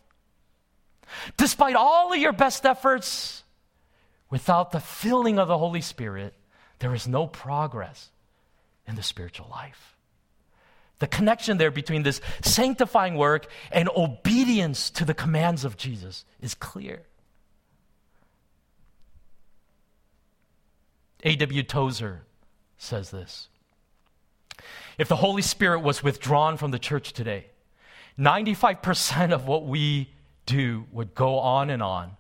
Despite 1.37 1.77
all 1.77 2.13
of 2.13 2.19
your 2.19 2.33
best 2.33 2.67
efforts, 2.67 3.45
without 4.29 4.73
the 4.73 4.81
filling 4.81 5.39
of 5.39 5.49
the 5.49 5.59
Holy 5.59 5.81
Spirit, 5.81 6.35
there 6.79 6.95
is 6.95 7.07
no 7.07 7.27
progress 7.27 8.11
in 8.87 8.97
the 8.97 9.03
spiritual 9.03 9.49
life. 9.51 9.96
The 10.99 11.07
connection 11.07 11.59
there 11.59 11.71
between 11.71 12.03
this 12.03 12.21
sanctifying 12.43 13.17
work 13.17 13.47
and 13.71 13.89
obedience 13.95 14.91
to 14.91 15.05
the 15.05 15.15
commands 15.15 15.65
of 15.65 15.77
Jesus 15.77 16.25
is 16.41 16.55
clear. 16.55 17.03
A.W. 21.23 21.63
Tozer 21.65 22.23
says 22.79 23.11
this 23.11 23.49
If 24.97 25.09
the 25.09 25.17
Holy 25.17 25.43
Spirit 25.43 25.81
was 25.81 26.03
withdrawn 26.03 26.57
from 26.57 26.71
the 26.71 26.79
church 26.79 27.13
today, 27.13 27.47
95% 28.19 29.33
of 29.33 29.47
what 29.47 29.67
we 29.67 30.11
do 30.47 30.87
would 30.93 31.15
go 31.15 31.39
on 31.39 31.69
and 31.69 31.83
on. 31.83 32.17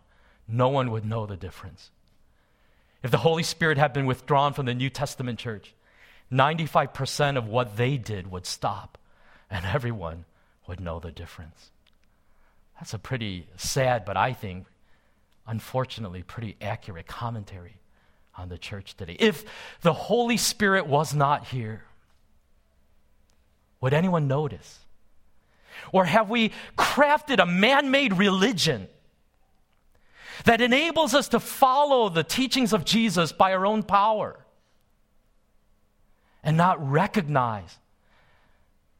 No 0.48 0.68
one 0.68 0.90
would 0.90 1.04
know 1.04 1.26
the 1.26 1.36
difference. 1.36 1.90
If 3.02 3.10
the 3.10 3.18
Holy 3.18 3.42
Spirit 3.42 3.78
had 3.78 3.92
been 3.92 4.06
withdrawn 4.06 4.52
from 4.52 4.66
the 4.66 4.74
New 4.74 4.90
Testament 4.90 5.38
church, 5.38 5.74
95% 6.32 7.36
of 7.36 7.48
what 7.48 7.76
they 7.76 7.96
did 7.96 8.30
would 8.30 8.46
stop, 8.46 8.98
and 9.50 9.64
everyone 9.64 10.24
would 10.66 10.80
know 10.80 10.98
the 10.98 11.12
difference. 11.12 11.70
That's 12.78 12.94
a 12.94 12.98
pretty 12.98 13.46
sad, 13.56 14.04
but 14.04 14.16
I 14.16 14.32
think, 14.32 14.66
unfortunately, 15.46 16.22
pretty 16.22 16.56
accurate 16.60 17.06
commentary 17.06 17.76
on 18.36 18.48
the 18.48 18.58
church 18.58 18.96
today. 18.96 19.16
If 19.18 19.44
the 19.80 19.92
Holy 19.92 20.36
Spirit 20.36 20.86
was 20.86 21.14
not 21.14 21.46
here, 21.46 21.84
would 23.80 23.94
anyone 23.94 24.28
notice? 24.28 24.80
Or 25.92 26.04
have 26.04 26.28
we 26.28 26.52
crafted 26.76 27.40
a 27.40 27.46
man 27.46 27.90
made 27.90 28.14
religion 28.14 28.88
that 30.44 30.60
enables 30.60 31.14
us 31.14 31.28
to 31.28 31.40
follow 31.40 32.08
the 32.08 32.24
teachings 32.24 32.72
of 32.72 32.84
Jesus 32.84 33.32
by 33.32 33.52
our 33.52 33.64
own 33.64 33.82
power 33.82 34.45
and 36.46 36.56
not 36.56 36.90
recognize 36.90 37.78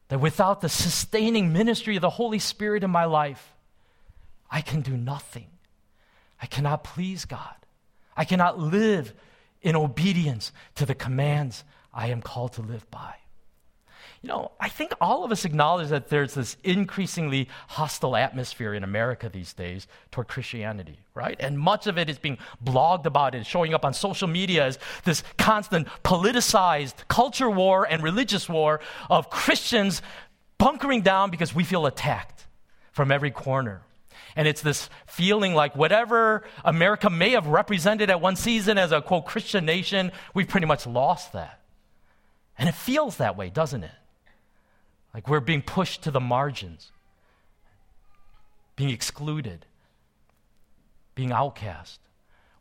that 0.09 0.19
without 0.19 0.59
the 0.59 0.69
sustaining 0.69 1.53
ministry 1.53 1.95
of 1.95 2.01
the 2.01 2.09
Holy 2.09 2.39
Spirit 2.39 2.83
in 2.83 2.91
my 2.91 3.05
life, 3.05 3.53
I 4.51 4.59
can 4.61 4.81
do 4.81 4.95
nothing? 4.95 5.47
I 6.41 6.45
cannot 6.45 6.83
please 6.83 7.23
God. 7.23 7.55
I 8.15 8.25
cannot 8.25 8.59
live 8.59 9.13
in 9.61 9.77
obedience 9.77 10.51
to 10.75 10.85
the 10.85 10.93
commands 10.93 11.63
I 11.93 12.07
am 12.07 12.21
called 12.21 12.53
to 12.53 12.61
live 12.61 12.89
by. 12.91 13.15
You 14.21 14.29
know, 14.29 14.51
I 14.59 14.67
think 14.67 14.93
all 14.99 15.23
of 15.23 15.31
us 15.31 15.45
acknowledge 15.45 15.89
that 15.89 16.09
there's 16.09 16.33
this 16.33 16.57
increasingly 16.63 17.49
hostile 17.67 18.15
atmosphere 18.15 18.73
in 18.73 18.83
America 18.83 19.29
these 19.29 19.53
days 19.53 19.87
toward 20.09 20.27
Christianity, 20.27 20.99
right? 21.13 21.37
And 21.39 21.59
much 21.59 21.85
of 21.85 21.97
it 21.97 22.09
is 22.09 22.17
being 22.17 22.39
blogged 22.63 23.05
about 23.05 23.35
and 23.35 23.45
showing 23.45 23.73
up 23.75 23.85
on 23.85 23.93
social 23.93 24.27
media 24.27 24.65
as 24.65 24.79
this 25.03 25.23
constant 25.37 25.87
politicized 26.03 27.07
culture 27.07 27.49
war 27.49 27.87
and 27.87 28.01
religious 28.01 28.49
war 28.49 28.79
of 29.09 29.29
Christians 29.29 30.01
bunkering 30.57 31.01
down 31.01 31.29
because 31.29 31.53
we 31.53 31.63
feel 31.63 31.85
attacked 31.85 32.47
from 32.91 33.11
every 33.11 33.31
corner. 33.31 33.81
And 34.35 34.47
it's 34.47 34.61
this 34.61 34.89
feeling 35.05 35.53
like 35.53 35.75
whatever 35.75 36.43
America 36.65 37.09
may 37.09 37.31
have 37.31 37.47
represented 37.47 38.09
at 38.09 38.19
one 38.19 38.35
season 38.35 38.77
as 38.79 38.91
a 38.91 39.01
quote 39.01 39.25
Christian 39.25 39.65
nation, 39.65 40.11
we've 40.33 40.47
pretty 40.47 40.65
much 40.67 40.87
lost 40.87 41.33
that. 41.33 41.61
And 42.57 42.67
it 42.67 42.75
feels 42.75 43.17
that 43.17 43.37
way, 43.37 43.49
doesn't 43.49 43.83
it? 43.83 43.91
Like 45.13 45.27
we're 45.27 45.39
being 45.39 45.61
pushed 45.61 46.03
to 46.03 46.11
the 46.11 46.19
margins, 46.19 46.91
being 48.75 48.89
excluded, 48.89 49.65
being 51.15 51.31
outcast. 51.31 51.99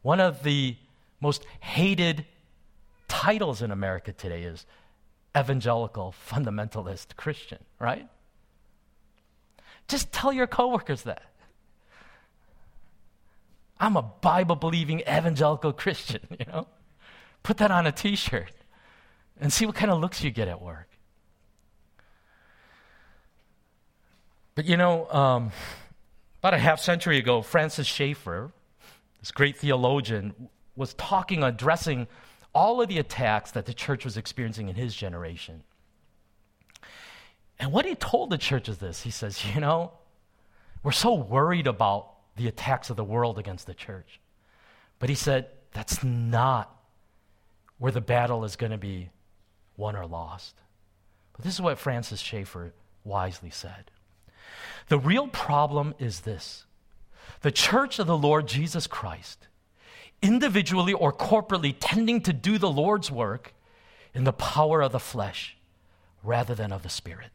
One 0.02 0.20
of 0.20 0.42
the 0.42 0.76
most 1.20 1.44
hated 1.60 2.24
titles 3.08 3.62
in 3.62 3.70
America 3.70 4.12
today 4.12 4.44
is 4.44 4.66
evangelical 5.36 6.14
fundamentalist 6.28 7.16
Christian, 7.16 7.58
right? 7.78 8.08
Just 9.88 10.12
tell 10.12 10.32
your 10.32 10.46
coworkers 10.46 11.02
that. 11.02 11.22
I'm 13.78 13.96
a 13.96 14.02
Bible 14.02 14.56
believing 14.56 15.00
evangelical 15.00 15.72
Christian, 15.72 16.20
you 16.38 16.46
know? 16.46 16.66
Put 17.42 17.58
that 17.58 17.70
on 17.70 17.86
a 17.86 17.92
t 17.92 18.16
shirt 18.16 18.52
and 19.40 19.52
see 19.52 19.66
what 19.66 19.74
kind 19.74 19.90
of 19.90 20.00
looks 20.00 20.24
you 20.24 20.30
get 20.30 20.48
at 20.48 20.60
work. 20.60 20.88
But 24.56 24.64
you 24.64 24.76
know, 24.76 25.08
um, 25.12 25.52
about 26.40 26.54
a 26.54 26.58
half 26.58 26.80
century 26.80 27.18
ago, 27.18 27.42
Francis 27.42 27.86
Schaeffer, 27.86 28.50
this 29.20 29.30
great 29.30 29.56
theologian, 29.56 30.48
was 30.74 30.94
talking, 30.94 31.44
addressing 31.44 32.08
all 32.52 32.82
of 32.82 32.88
the 32.88 32.98
attacks 32.98 33.52
that 33.52 33.66
the 33.66 33.74
church 33.74 34.04
was 34.04 34.16
experiencing 34.16 34.68
in 34.68 34.74
his 34.74 34.96
generation. 34.96 35.62
And 37.60 37.72
what 37.72 37.84
he 37.84 37.94
told 37.94 38.30
the 38.30 38.38
church 38.38 38.68
is 38.68 38.78
this 38.78 39.02
he 39.02 39.10
says, 39.10 39.44
You 39.54 39.60
know, 39.60 39.92
we're 40.82 40.90
so 40.90 41.14
worried 41.14 41.68
about 41.68 42.10
the 42.36 42.48
attacks 42.48 42.90
of 42.90 42.96
the 42.96 43.04
world 43.04 43.38
against 43.38 43.66
the 43.66 43.74
church. 43.74 44.20
But 44.98 45.08
he 45.08 45.14
said, 45.14 45.48
that's 45.72 46.02
not 46.02 46.74
where 47.78 47.92
the 47.92 48.00
battle 48.00 48.44
is 48.44 48.56
going 48.56 48.72
to 48.72 48.78
be 48.78 49.10
won 49.76 49.94
or 49.96 50.06
lost. 50.06 50.54
But 51.34 51.44
this 51.44 51.54
is 51.54 51.60
what 51.60 51.78
Francis 51.78 52.20
Schaeffer 52.20 52.72
wisely 53.04 53.50
said. 53.50 53.90
The 54.88 54.98
real 54.98 55.28
problem 55.28 55.94
is 55.98 56.20
this 56.20 56.64
the 57.42 57.50
church 57.50 57.98
of 57.98 58.06
the 58.06 58.16
Lord 58.16 58.46
Jesus 58.46 58.86
Christ, 58.86 59.46
individually 60.22 60.92
or 60.92 61.12
corporately 61.12 61.74
tending 61.78 62.20
to 62.22 62.32
do 62.32 62.58
the 62.58 62.70
Lord's 62.70 63.10
work 63.10 63.54
in 64.14 64.24
the 64.24 64.32
power 64.32 64.80
of 64.80 64.92
the 64.92 65.00
flesh 65.00 65.56
rather 66.22 66.54
than 66.54 66.72
of 66.72 66.82
the 66.82 66.88
Spirit. 66.88 67.30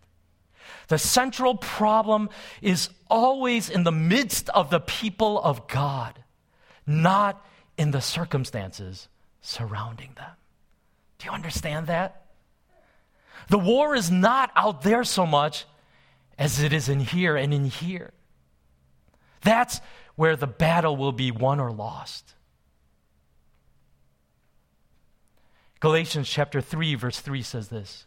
The 0.88 0.98
central 0.98 1.56
problem 1.56 2.30
is 2.62 2.90
always 3.10 3.70
in 3.70 3.84
the 3.84 3.92
midst 3.92 4.50
of 4.50 4.70
the 4.70 4.80
people 4.80 5.42
of 5.42 5.68
God, 5.68 6.24
not 6.86 7.46
in 7.78 7.92
the 7.92 8.02
circumstances 8.02 9.08
surrounding 9.42 10.12
them. 10.16 10.32
Do 11.20 11.26
you 11.26 11.32
understand 11.32 11.88
that? 11.88 12.26
The 13.50 13.60
war 13.60 13.96
is 13.96 14.10
not 14.10 14.52
out 14.56 14.82
there 14.82 15.04
so 15.04 15.26
much 15.26 15.66
as 16.38 16.62
it 16.62 16.74
is 16.74 16.90
in 16.90 17.00
here 17.00 17.36
and 17.36 17.54
in 17.54 17.66
here. 17.66 18.12
That's 19.42 19.82
where 20.16 20.36
the 20.36 20.48
battle 20.48 20.96
will 20.96 21.12
be 21.12 21.32
won 21.32 21.60
or 21.60 21.72
lost. 21.72 22.36
Galatians 25.80 26.30
chapter 26.30 26.62
3, 26.62 26.96
verse 26.96 27.20
3 27.20 27.42
says 27.42 27.70
this 27.70 28.06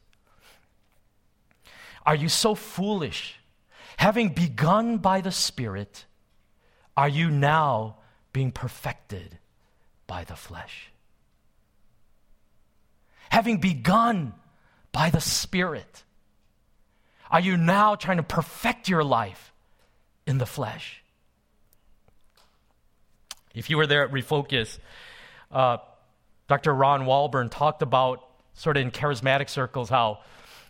Are 2.06 2.14
you 2.14 2.28
so 2.28 2.54
foolish? 2.54 3.40
Having 3.96 4.30
begun 4.30 4.98
by 4.98 5.20
the 5.20 5.32
Spirit, 5.32 6.04
are 6.96 7.08
you 7.08 7.30
now 7.30 7.96
being 8.32 8.50
perfected 8.50 9.38
by 10.06 10.24
the 10.24 10.36
flesh? 10.36 10.90
Having 13.30 13.58
begun 13.58 14.34
by 14.92 15.10
the 15.10 15.20
Spirit, 15.20 16.03
are 17.34 17.40
you 17.40 17.56
now 17.56 17.96
trying 17.96 18.18
to 18.18 18.22
perfect 18.22 18.88
your 18.88 19.02
life 19.02 19.52
in 20.24 20.38
the 20.38 20.46
flesh? 20.46 21.02
If 23.52 23.68
you 23.68 23.76
were 23.76 23.88
there 23.88 24.04
at 24.04 24.12
Refocus, 24.12 24.78
uh, 25.50 25.78
Dr. 26.46 26.72
Ron 26.72 27.06
Walborn 27.06 27.50
talked 27.50 27.82
about, 27.82 28.24
sort 28.52 28.76
of 28.76 28.84
in 28.84 28.92
charismatic 28.92 29.50
circles, 29.50 29.88
how 29.88 30.20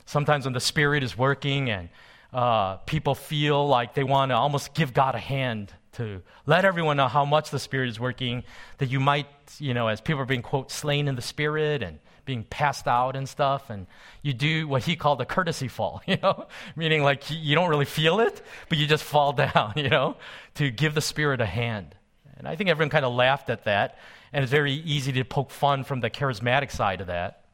sometimes 0.06 0.46
when 0.46 0.54
the 0.54 0.60
Spirit 0.60 1.02
is 1.02 1.18
working 1.18 1.68
and 1.68 1.90
uh, 2.32 2.76
people 2.78 3.14
feel 3.14 3.68
like 3.68 3.92
they 3.92 4.02
want 4.02 4.30
to 4.30 4.34
almost 4.34 4.72
give 4.72 4.94
God 4.94 5.14
a 5.14 5.18
hand 5.18 5.70
to 5.92 6.22
let 6.46 6.64
everyone 6.64 6.96
know 6.96 7.08
how 7.08 7.26
much 7.26 7.50
the 7.50 7.58
Spirit 7.58 7.90
is 7.90 8.00
working, 8.00 8.42
that 8.78 8.88
you 8.88 9.00
might, 9.00 9.26
you 9.58 9.74
know, 9.74 9.88
as 9.88 10.00
people 10.00 10.22
are 10.22 10.24
being, 10.24 10.40
quote, 10.40 10.70
slain 10.70 11.08
in 11.08 11.14
the 11.14 11.22
Spirit 11.22 11.82
and 11.82 11.98
being 12.24 12.44
passed 12.44 12.86
out 12.86 13.16
and 13.16 13.28
stuff, 13.28 13.70
and 13.70 13.86
you 14.22 14.32
do 14.32 14.66
what 14.66 14.84
he 14.84 14.96
called 14.96 15.20
a 15.20 15.26
courtesy 15.26 15.68
fall, 15.68 16.02
you 16.06 16.16
know, 16.22 16.46
meaning 16.76 17.02
like 17.02 17.24
you 17.30 17.54
don't 17.54 17.70
really 17.70 17.84
feel 17.84 18.20
it, 18.20 18.42
but 18.68 18.78
you 18.78 18.86
just 18.86 19.04
fall 19.04 19.32
down, 19.44 19.72
you 19.76 19.88
know, 19.88 20.16
to 20.54 20.70
give 20.70 20.94
the 20.94 21.00
Spirit 21.00 21.40
a 21.40 21.46
hand. 21.46 21.94
And 22.36 22.48
I 22.48 22.56
think 22.56 22.70
everyone 22.70 22.90
kind 22.90 23.04
of 23.04 23.12
laughed 23.12 23.50
at 23.50 23.64
that, 23.64 23.98
and 24.32 24.42
it's 24.42 24.50
very 24.50 24.72
easy 24.72 25.12
to 25.12 25.24
poke 25.24 25.50
fun 25.50 25.84
from 25.84 26.00
the 26.00 26.10
charismatic 26.10 26.70
side 26.70 27.00
of 27.00 27.06
that. 27.06 27.44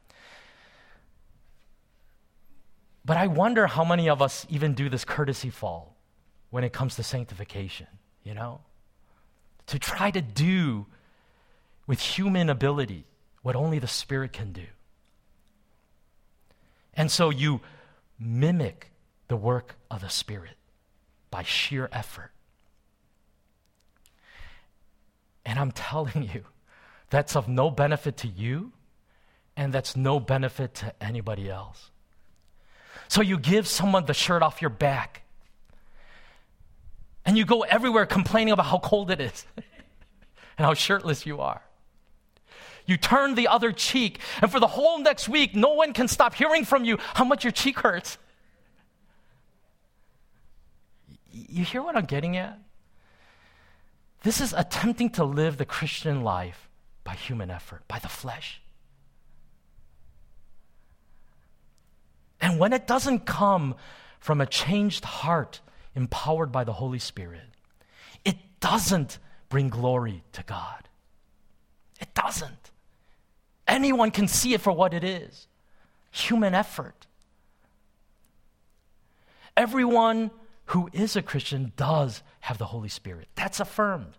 But 3.03 3.17
I 3.17 3.27
wonder 3.27 3.67
how 3.67 3.83
many 3.83 4.09
of 4.09 4.21
us 4.21 4.45
even 4.49 4.73
do 4.73 4.89
this 4.89 5.05
courtesy 5.05 5.49
fall 5.49 5.97
when 6.51 6.63
it 6.63 6.71
comes 6.71 6.95
to 6.97 7.03
sanctification, 7.03 7.87
you 8.23 8.33
know? 8.33 8.61
To 9.67 9.79
try 9.79 10.11
to 10.11 10.21
do 10.21 10.85
with 11.87 11.99
human 11.99 12.49
ability 12.49 13.05
what 13.41 13.55
only 13.55 13.79
the 13.79 13.87
Spirit 13.87 14.33
can 14.33 14.51
do. 14.51 14.65
And 16.93 17.09
so 17.09 17.29
you 17.29 17.61
mimic 18.19 18.91
the 19.27 19.35
work 19.35 19.75
of 19.89 20.01
the 20.01 20.09
Spirit 20.09 20.55
by 21.29 21.43
sheer 21.43 21.89
effort. 21.91 22.31
And 25.45 25.57
I'm 25.57 25.71
telling 25.91 26.29
you, 26.33 26.45
that's 27.09 27.35
of 27.35 27.47
no 27.47 27.69
benefit 27.69 28.17
to 28.17 28.27
you, 28.27 28.71
and 29.57 29.73
that's 29.73 29.95
no 29.95 30.19
benefit 30.19 30.75
to 30.75 30.93
anybody 31.03 31.49
else. 31.49 31.91
So 33.07 33.21
you 33.21 33.37
give 33.37 33.67
someone 33.67 34.05
the 34.05 34.13
shirt 34.13 34.41
off 34.41 34.61
your 34.61 34.69
back. 34.69 35.23
And 37.25 37.37
you 37.37 37.45
go 37.45 37.61
everywhere 37.61 38.05
complaining 38.05 38.53
about 38.53 38.65
how 38.65 38.79
cold 38.79 39.11
it 39.11 39.19
is 39.19 39.45
and 39.55 40.65
how 40.65 40.73
shirtless 40.73 41.25
you 41.25 41.39
are. 41.41 41.61
You 42.85 42.97
turn 42.97 43.35
the 43.35 43.47
other 43.47 43.71
cheek, 43.71 44.19
and 44.41 44.51
for 44.51 44.59
the 44.59 44.67
whole 44.67 44.99
next 44.99 45.29
week, 45.29 45.55
no 45.55 45.73
one 45.73 45.93
can 45.93 46.07
stop 46.07 46.33
hearing 46.33 46.65
from 46.65 46.83
you 46.83 46.97
how 47.13 47.23
much 47.23 47.43
your 47.43 47.51
cheek 47.51 47.79
hurts. 47.79 48.17
You 51.31 51.63
hear 51.63 51.81
what 51.81 51.95
I'm 51.95 52.05
getting 52.05 52.37
at? 52.37 52.59
This 54.23 54.41
is 54.41 54.53
attempting 54.53 55.09
to 55.11 55.23
live 55.23 55.57
the 55.57 55.65
Christian 55.65 56.23
life 56.23 56.69
by 57.03 57.13
human 57.13 57.49
effort, 57.49 57.87
by 57.87 57.99
the 57.99 58.09
flesh. 58.09 58.61
And 62.39 62.59
when 62.59 62.73
it 62.73 62.87
doesn't 62.87 63.25
come 63.25 63.75
from 64.19 64.41
a 64.41 64.45
changed 64.45 65.05
heart 65.05 65.61
empowered 65.95 66.51
by 66.51 66.63
the 66.63 66.73
Holy 66.73 66.99
Spirit, 66.99 67.43
it 68.25 68.37
doesn't 68.59 69.19
bring 69.49 69.69
glory 69.69 70.23
to 70.33 70.43
God. 70.43 70.87
It 72.01 72.13
doesn't. 72.13 72.71
Anyone 73.67 74.11
can 74.11 74.27
see 74.27 74.53
it 74.53 74.61
for 74.61 74.73
what 74.73 74.93
it 74.93 75.03
is 75.03 75.47
human 76.13 76.53
effort. 76.53 77.07
Everyone 79.55 80.31
who 80.65 80.89
is 80.91 81.15
a 81.15 81.21
Christian 81.21 81.71
does 81.77 82.21
have 82.41 82.57
the 82.57 82.65
Holy 82.65 82.89
Spirit. 82.89 83.29
That's 83.35 83.61
affirmed. 83.61 84.17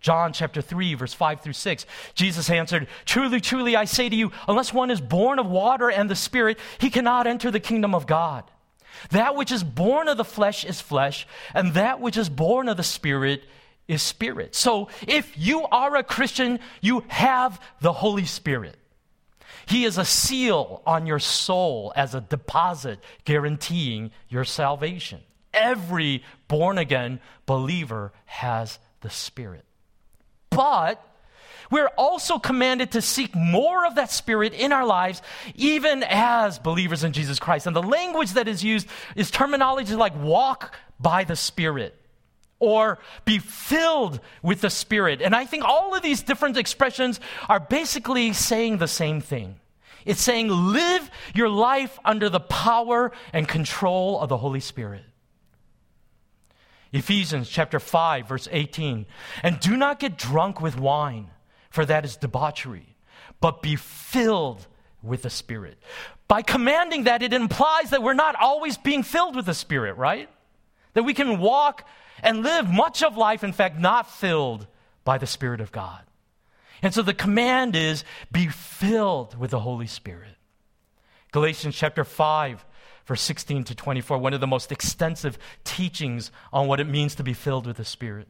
John 0.00 0.32
chapter 0.32 0.60
3, 0.60 0.94
verse 0.94 1.14
5 1.14 1.40
through 1.40 1.52
6. 1.54 1.86
Jesus 2.14 2.50
answered, 2.50 2.86
Truly, 3.06 3.40
truly, 3.40 3.76
I 3.76 3.86
say 3.86 4.08
to 4.08 4.16
you, 4.16 4.30
unless 4.46 4.72
one 4.72 4.90
is 4.90 5.00
born 5.00 5.38
of 5.38 5.46
water 5.46 5.90
and 5.90 6.08
the 6.08 6.14
Spirit, 6.14 6.58
he 6.78 6.90
cannot 6.90 7.26
enter 7.26 7.50
the 7.50 7.60
kingdom 7.60 7.94
of 7.94 8.06
God. 8.06 8.44
That 9.10 9.36
which 9.36 9.50
is 9.50 9.64
born 9.64 10.08
of 10.08 10.16
the 10.16 10.24
flesh 10.24 10.64
is 10.64 10.80
flesh, 10.80 11.26
and 11.54 11.74
that 11.74 12.00
which 12.00 12.16
is 12.16 12.28
born 12.28 12.68
of 12.68 12.76
the 12.76 12.82
Spirit 12.82 13.44
is 13.88 14.02
spirit. 14.02 14.54
So 14.54 14.88
if 15.06 15.32
you 15.36 15.64
are 15.66 15.96
a 15.96 16.02
Christian, 16.02 16.58
you 16.80 17.04
have 17.08 17.60
the 17.80 17.92
Holy 17.92 18.24
Spirit. 18.24 18.76
He 19.66 19.84
is 19.84 19.98
a 19.98 20.04
seal 20.04 20.82
on 20.86 21.06
your 21.06 21.18
soul 21.18 21.92
as 21.96 22.14
a 22.14 22.20
deposit 22.20 23.00
guaranteeing 23.24 24.12
your 24.28 24.44
salvation. 24.44 25.20
Every 25.52 26.22
born 26.48 26.78
again 26.78 27.20
believer 27.46 28.12
has 28.26 28.78
the 29.00 29.10
Spirit. 29.10 29.64
But 30.50 31.02
we're 31.70 31.90
also 31.98 32.38
commanded 32.38 32.92
to 32.92 33.02
seek 33.02 33.34
more 33.34 33.86
of 33.86 33.96
that 33.96 34.12
spirit 34.12 34.52
in 34.52 34.72
our 34.72 34.86
lives, 34.86 35.20
even 35.56 36.04
as 36.04 36.60
believers 36.60 37.02
in 37.02 37.12
Jesus 37.12 37.40
Christ. 37.40 37.66
And 37.66 37.74
the 37.74 37.82
language 37.82 38.34
that 38.34 38.46
is 38.46 38.62
used 38.62 38.86
is 39.16 39.32
terminology 39.32 39.96
like 39.96 40.16
walk 40.16 40.76
by 41.00 41.24
the 41.24 41.34
spirit 41.34 42.00
or 42.58 42.98
be 43.24 43.38
filled 43.38 44.20
with 44.42 44.60
the 44.60 44.70
spirit. 44.70 45.20
And 45.20 45.34
I 45.34 45.44
think 45.44 45.64
all 45.64 45.94
of 45.94 46.02
these 46.02 46.22
different 46.22 46.56
expressions 46.56 47.20
are 47.48 47.60
basically 47.60 48.32
saying 48.32 48.78
the 48.78 48.88
same 48.88 49.20
thing. 49.20 49.60
It's 50.04 50.22
saying 50.22 50.48
live 50.48 51.10
your 51.34 51.48
life 51.48 51.98
under 52.04 52.28
the 52.28 52.40
power 52.40 53.12
and 53.32 53.46
control 53.46 54.20
of 54.20 54.28
the 54.28 54.36
Holy 54.38 54.60
Spirit. 54.60 55.02
Ephesians 56.92 57.48
chapter 57.48 57.80
5 57.80 58.28
verse 58.28 58.48
18. 58.50 59.06
And 59.42 59.60
do 59.60 59.76
not 59.76 59.98
get 59.98 60.16
drunk 60.16 60.60
with 60.60 60.78
wine, 60.78 61.30
for 61.70 61.84
that 61.84 62.04
is 62.04 62.16
debauchery, 62.16 62.96
but 63.40 63.62
be 63.62 63.76
filled 63.76 64.66
with 65.02 65.22
the 65.22 65.30
Spirit. 65.30 65.76
By 66.28 66.42
commanding 66.42 67.04
that, 67.04 67.22
it 67.22 67.32
implies 67.32 67.90
that 67.90 68.02
we're 68.02 68.14
not 68.14 68.34
always 68.36 68.78
being 68.78 69.02
filled 69.02 69.36
with 69.36 69.46
the 69.46 69.54
Spirit, 69.54 69.96
right? 69.96 70.28
That 70.96 71.02
we 71.04 71.12
can 71.12 71.38
walk 71.38 71.86
and 72.22 72.42
live 72.42 72.70
much 72.70 73.02
of 73.02 73.18
life, 73.18 73.44
in 73.44 73.52
fact, 73.52 73.78
not 73.78 74.10
filled 74.10 74.66
by 75.04 75.18
the 75.18 75.26
Spirit 75.26 75.60
of 75.60 75.70
God. 75.70 76.00
And 76.80 76.94
so 76.94 77.02
the 77.02 77.12
command 77.12 77.76
is 77.76 78.02
be 78.32 78.48
filled 78.48 79.38
with 79.38 79.50
the 79.50 79.60
Holy 79.60 79.86
Spirit. 79.86 80.36
Galatians 81.32 81.76
chapter 81.76 82.02
5 82.02 82.64
verse 83.04 83.20
16 83.20 83.64
to 83.64 83.74
24, 83.74 84.18
one 84.18 84.34
of 84.34 84.40
the 84.40 84.46
most 84.46 84.72
extensive 84.72 85.38
teachings 85.64 86.30
on 86.52 86.66
what 86.66 86.80
it 86.80 86.88
means 86.88 87.14
to 87.14 87.22
be 87.22 87.34
filled 87.34 87.66
with 87.66 87.76
the 87.76 87.84
Spirit. 87.84 88.26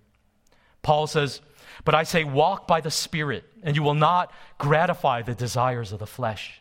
Paul 0.82 1.06
says, 1.06 1.40
But 1.84 1.94
I 1.94 2.02
say, 2.02 2.24
walk 2.24 2.66
by 2.66 2.80
the 2.80 2.90
Spirit, 2.90 3.44
and 3.62 3.74
you 3.74 3.82
will 3.82 3.94
not 3.94 4.32
gratify 4.58 5.22
the 5.22 5.34
desires 5.34 5.92
of 5.92 5.98
the 5.98 6.06
flesh. 6.06 6.60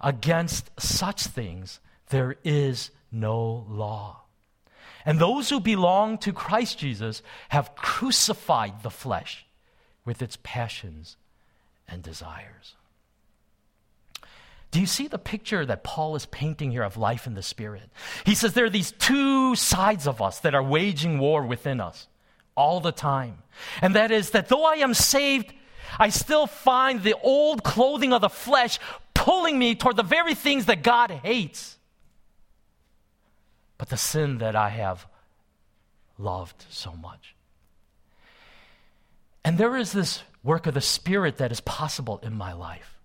Against 0.00 0.70
such 0.80 1.24
things, 1.24 1.80
there 2.10 2.36
is 2.44 2.90
no 3.12 3.66
law. 3.68 4.22
And 5.04 5.18
those 5.18 5.48
who 5.48 5.60
belong 5.60 6.18
to 6.18 6.32
Christ 6.32 6.78
Jesus 6.78 7.22
have 7.48 7.74
crucified 7.74 8.82
the 8.82 8.90
flesh 8.90 9.46
with 10.04 10.22
its 10.22 10.38
passions 10.42 11.16
and 11.88 12.02
desires. 12.02 12.74
Do 14.70 14.78
you 14.80 14.86
see 14.86 15.08
the 15.08 15.18
picture 15.18 15.66
that 15.66 15.82
Paul 15.82 16.14
is 16.14 16.26
painting 16.26 16.70
here 16.70 16.84
of 16.84 16.96
life 16.96 17.26
in 17.26 17.34
the 17.34 17.42
Spirit? 17.42 17.90
He 18.24 18.34
says 18.34 18.52
there 18.52 18.66
are 18.66 18.70
these 18.70 18.92
two 18.92 19.56
sides 19.56 20.06
of 20.06 20.22
us 20.22 20.40
that 20.40 20.54
are 20.54 20.62
waging 20.62 21.18
war 21.18 21.44
within 21.44 21.80
us 21.80 22.06
all 22.54 22.80
the 22.80 22.92
time. 22.92 23.38
And 23.82 23.94
that 23.96 24.12
is 24.12 24.30
that 24.30 24.48
though 24.48 24.64
I 24.64 24.76
am 24.76 24.94
saved, 24.94 25.52
I 25.98 26.10
still 26.10 26.46
find 26.46 27.02
the 27.02 27.16
old 27.20 27.64
clothing 27.64 28.12
of 28.12 28.20
the 28.20 28.28
flesh 28.28 28.78
pulling 29.20 29.58
me 29.58 29.74
toward 29.74 29.96
the 29.96 30.02
very 30.02 30.34
things 30.34 30.64
that 30.64 30.82
God 30.82 31.10
hates. 31.10 31.76
But 33.76 33.90
the 33.90 33.98
sin 33.98 34.38
that 34.38 34.56
I 34.56 34.70
have 34.70 35.06
loved 36.18 36.64
so 36.70 36.92
much. 36.92 37.34
And 39.44 39.58
there 39.58 39.76
is 39.76 39.92
this 39.92 40.22
work 40.42 40.66
of 40.66 40.72
the 40.72 40.80
Spirit 40.80 41.36
that 41.36 41.52
is 41.52 41.60
possible 41.60 42.18
in 42.22 42.34
my 42.34 42.54
life. 42.54 42.98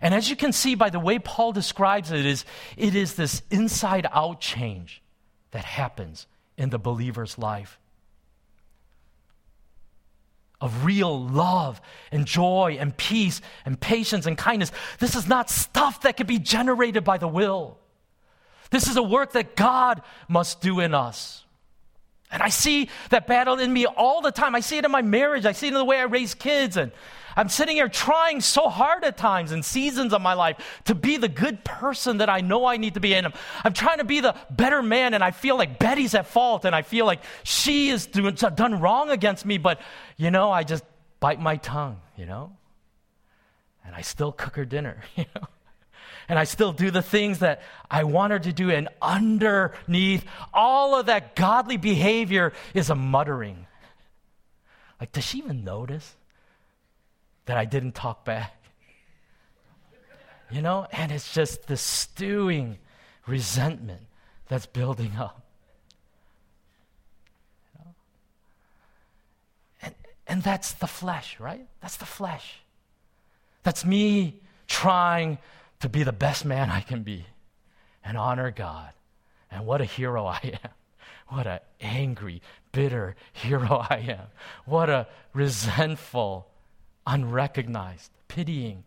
And 0.00 0.14
as 0.14 0.30
you 0.30 0.36
can 0.36 0.52
see 0.52 0.74
by 0.74 0.88
the 0.88 1.00
way 1.00 1.18
Paul 1.18 1.52
describes 1.52 2.10
it, 2.10 2.24
is 2.24 2.46
it 2.78 2.94
is 2.94 3.14
this 3.14 3.42
inside 3.50 4.06
out 4.10 4.40
change 4.40 5.02
that 5.50 5.64
happens 5.64 6.26
in 6.56 6.70
the 6.70 6.78
believer's 6.78 7.36
life. 7.36 7.78
Of 10.60 10.84
real 10.84 11.26
love 11.26 11.80
and 12.12 12.26
joy 12.26 12.76
and 12.78 12.94
peace 12.96 13.40
and 13.64 13.80
patience 13.80 14.26
and 14.26 14.36
kindness. 14.36 14.72
This 14.98 15.14
is 15.14 15.26
not 15.26 15.48
stuff 15.48 16.02
that 16.02 16.16
can 16.16 16.26
be 16.26 16.38
generated 16.38 17.02
by 17.02 17.18
the 17.18 17.28
will. 17.28 17.78
This 18.70 18.86
is 18.86 18.96
a 18.96 19.02
work 19.02 19.32
that 19.32 19.56
God 19.56 20.02
must 20.28 20.60
do 20.60 20.80
in 20.80 20.94
us. 20.94 21.44
And 22.32 22.42
I 22.42 22.48
see 22.48 22.88
that 23.10 23.26
battle 23.26 23.58
in 23.58 23.72
me 23.72 23.86
all 23.86 24.20
the 24.20 24.30
time. 24.30 24.54
I 24.54 24.60
see 24.60 24.78
it 24.78 24.84
in 24.84 24.90
my 24.90 25.02
marriage. 25.02 25.46
I 25.46 25.52
see 25.52 25.66
it 25.66 25.70
in 25.70 25.74
the 25.74 25.84
way 25.84 25.98
I 25.98 26.04
raise 26.04 26.34
kids. 26.34 26.76
And 26.76 26.92
I'm 27.36 27.48
sitting 27.48 27.76
here 27.76 27.88
trying 27.88 28.40
so 28.40 28.68
hard 28.68 29.04
at 29.04 29.16
times 29.16 29.52
and 29.52 29.64
seasons 29.64 30.12
of 30.12 30.20
my 30.20 30.34
life 30.34 30.82
to 30.84 30.94
be 30.94 31.16
the 31.16 31.28
good 31.28 31.64
person 31.64 32.18
that 32.18 32.28
I 32.28 32.40
know 32.40 32.66
I 32.66 32.76
need 32.76 32.94
to 32.94 33.00
be. 33.00 33.14
And 33.14 33.26
I'm, 33.26 33.32
I'm 33.64 33.72
trying 33.72 33.98
to 33.98 34.04
be 34.04 34.20
the 34.20 34.34
better 34.50 34.82
man, 34.82 35.14
and 35.14 35.22
I 35.22 35.30
feel 35.30 35.56
like 35.56 35.78
Betty's 35.78 36.14
at 36.14 36.26
fault, 36.26 36.64
and 36.64 36.74
I 36.74 36.82
feel 36.82 37.06
like 37.06 37.22
she 37.42 37.88
is 37.88 38.06
doing, 38.06 38.34
done 38.34 38.80
wrong 38.80 39.10
against 39.10 39.44
me, 39.44 39.58
but, 39.58 39.80
you 40.16 40.30
know, 40.30 40.50
I 40.50 40.64
just 40.64 40.84
bite 41.18 41.40
my 41.40 41.56
tongue, 41.56 42.00
you 42.16 42.26
know? 42.26 42.52
And 43.84 43.94
I 43.94 44.02
still 44.02 44.32
cook 44.32 44.56
her 44.56 44.64
dinner, 44.64 45.02
you 45.16 45.24
know? 45.34 45.46
And 46.30 46.38
I 46.38 46.44
still 46.44 46.72
do 46.72 46.90
the 46.90 47.02
things 47.02 47.40
that 47.40 47.60
I 47.90 48.04
want 48.04 48.30
her 48.32 48.38
to 48.38 48.52
do. 48.52 48.70
And 48.70 48.88
underneath 49.02 50.24
all 50.54 50.98
of 50.98 51.06
that 51.06 51.36
godly 51.36 51.76
behavior 51.76 52.54
is 52.72 52.88
a 52.88 52.94
muttering. 52.94 53.66
Like, 54.98 55.12
does 55.12 55.24
she 55.24 55.38
even 55.38 55.64
notice? 55.64 56.14
that 57.50 57.58
I 57.58 57.64
didn't 57.64 57.96
talk 57.96 58.24
back. 58.24 58.56
You 60.52 60.62
know, 60.62 60.86
and 60.92 61.10
it's 61.10 61.34
just 61.34 61.66
the 61.66 61.76
stewing 61.76 62.78
resentment 63.26 64.02
that's 64.46 64.66
building 64.66 65.16
up. 65.16 65.42
And, 69.82 69.94
and 70.28 70.42
that's 70.44 70.74
the 70.74 70.86
flesh, 70.86 71.40
right? 71.40 71.66
That's 71.80 71.96
the 71.96 72.04
flesh. 72.04 72.60
That's 73.64 73.84
me 73.84 74.40
trying 74.68 75.38
to 75.80 75.88
be 75.88 76.02
the 76.02 76.12
best 76.12 76.44
man 76.44 76.70
I 76.70 76.80
can 76.80 77.02
be 77.02 77.26
and 78.04 78.16
honor 78.16 78.50
God. 78.50 78.90
And 79.50 79.66
what 79.66 79.80
a 79.80 79.84
hero 79.84 80.26
I 80.26 80.40
am. 80.64 80.70
What 81.28 81.46
an 81.46 81.60
angry, 81.80 82.42
bitter 82.72 83.14
hero 83.32 83.86
I 83.88 83.98
am. 83.98 84.26
What 84.64 84.90
a 84.90 85.06
resentful, 85.32 86.48
unrecognized, 87.06 88.10
pitying 88.26 88.82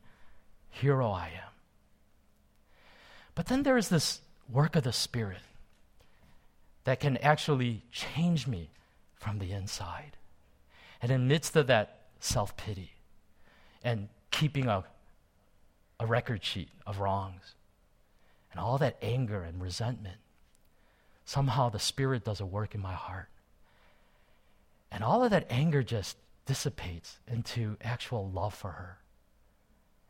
hero 0.69 1.09
I 1.09 1.27
am. 1.27 1.51
But 3.33 3.45
then 3.45 3.63
there 3.63 3.77
is 3.77 3.87
this 3.87 4.19
work 4.51 4.75
of 4.75 4.83
the 4.83 4.91
Spirit 4.91 5.39
that 6.83 6.99
can 6.99 7.15
actually 7.17 7.83
change 7.93 8.45
me 8.45 8.71
from 9.15 9.39
the 9.39 9.53
inside. 9.53 10.17
And 11.01 11.11
in 11.11 11.21
the 11.21 11.27
midst 11.27 11.55
of 11.55 11.67
that 11.67 12.01
self 12.19 12.57
pity 12.57 12.91
and 13.83 14.09
keeping 14.31 14.67
a, 14.67 14.83
a 16.03 16.05
record 16.05 16.43
sheet 16.43 16.69
of 16.85 16.99
wrongs 16.99 17.55
and 18.51 18.59
all 18.59 18.77
that 18.77 18.97
anger 19.01 19.41
and 19.41 19.61
resentment, 19.61 20.17
somehow 21.23 21.69
the 21.69 21.79
Spirit 21.79 22.25
does 22.25 22.41
a 22.41 22.45
work 22.45 22.75
in 22.75 22.81
my 22.81 22.93
heart. 22.93 23.29
And 24.91 25.03
all 25.03 25.23
of 25.23 25.31
that 25.31 25.47
anger 25.49 25.81
just 25.81 26.17
dissipates 26.45 27.17
into 27.25 27.77
actual 27.81 28.29
love 28.29 28.53
for 28.53 28.71
her 28.71 28.97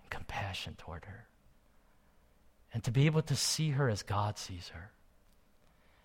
and 0.02 0.10
compassion 0.10 0.76
toward 0.78 1.06
her. 1.06 1.28
And 2.74 2.84
to 2.84 2.92
be 2.92 3.06
able 3.06 3.22
to 3.22 3.36
see 3.36 3.70
her 3.70 3.88
as 3.88 4.02
God 4.02 4.40
sees 4.40 4.70
her. 4.70 4.92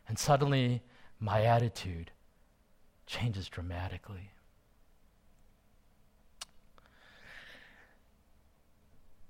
And 0.06 0.18
suddenly, 0.18 0.82
my 1.18 1.44
attitude 1.44 2.10
changes 3.06 3.48
dramatically. 3.48 4.32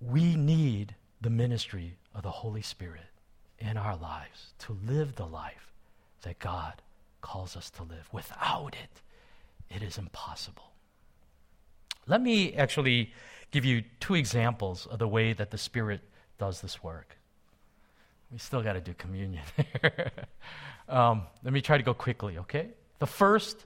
We 0.00 0.36
need 0.36 0.94
the 1.20 1.30
ministry 1.30 1.96
of 2.14 2.22
the 2.22 2.30
Holy 2.30 2.62
Spirit 2.62 3.06
in 3.58 3.76
our 3.76 3.96
lives 3.96 4.54
to 4.60 4.76
live 4.86 5.16
the 5.16 5.26
life 5.26 5.72
that 6.22 6.38
God 6.38 6.74
calls 7.20 7.56
us 7.56 7.70
to 7.70 7.82
live. 7.82 8.08
Without 8.12 8.74
it, 8.74 9.74
it 9.74 9.82
is 9.82 9.98
impossible. 9.98 10.72
Let 12.06 12.22
me 12.22 12.54
actually 12.54 13.12
give 13.50 13.64
you 13.64 13.82
two 14.00 14.14
examples 14.14 14.86
of 14.86 14.98
the 14.98 15.08
way 15.08 15.32
that 15.32 15.50
the 15.50 15.58
Spirit 15.58 16.00
does 16.38 16.60
this 16.60 16.82
work. 16.82 17.16
We 18.30 18.38
still 18.38 18.62
got 18.62 18.74
to 18.74 18.80
do 18.80 18.94
communion. 18.94 19.42
um, 20.88 21.22
let 21.42 21.52
me 21.52 21.60
try 21.60 21.76
to 21.76 21.82
go 21.82 21.94
quickly, 21.94 22.38
okay? 22.38 22.68
The 22.98 23.06
first 23.06 23.64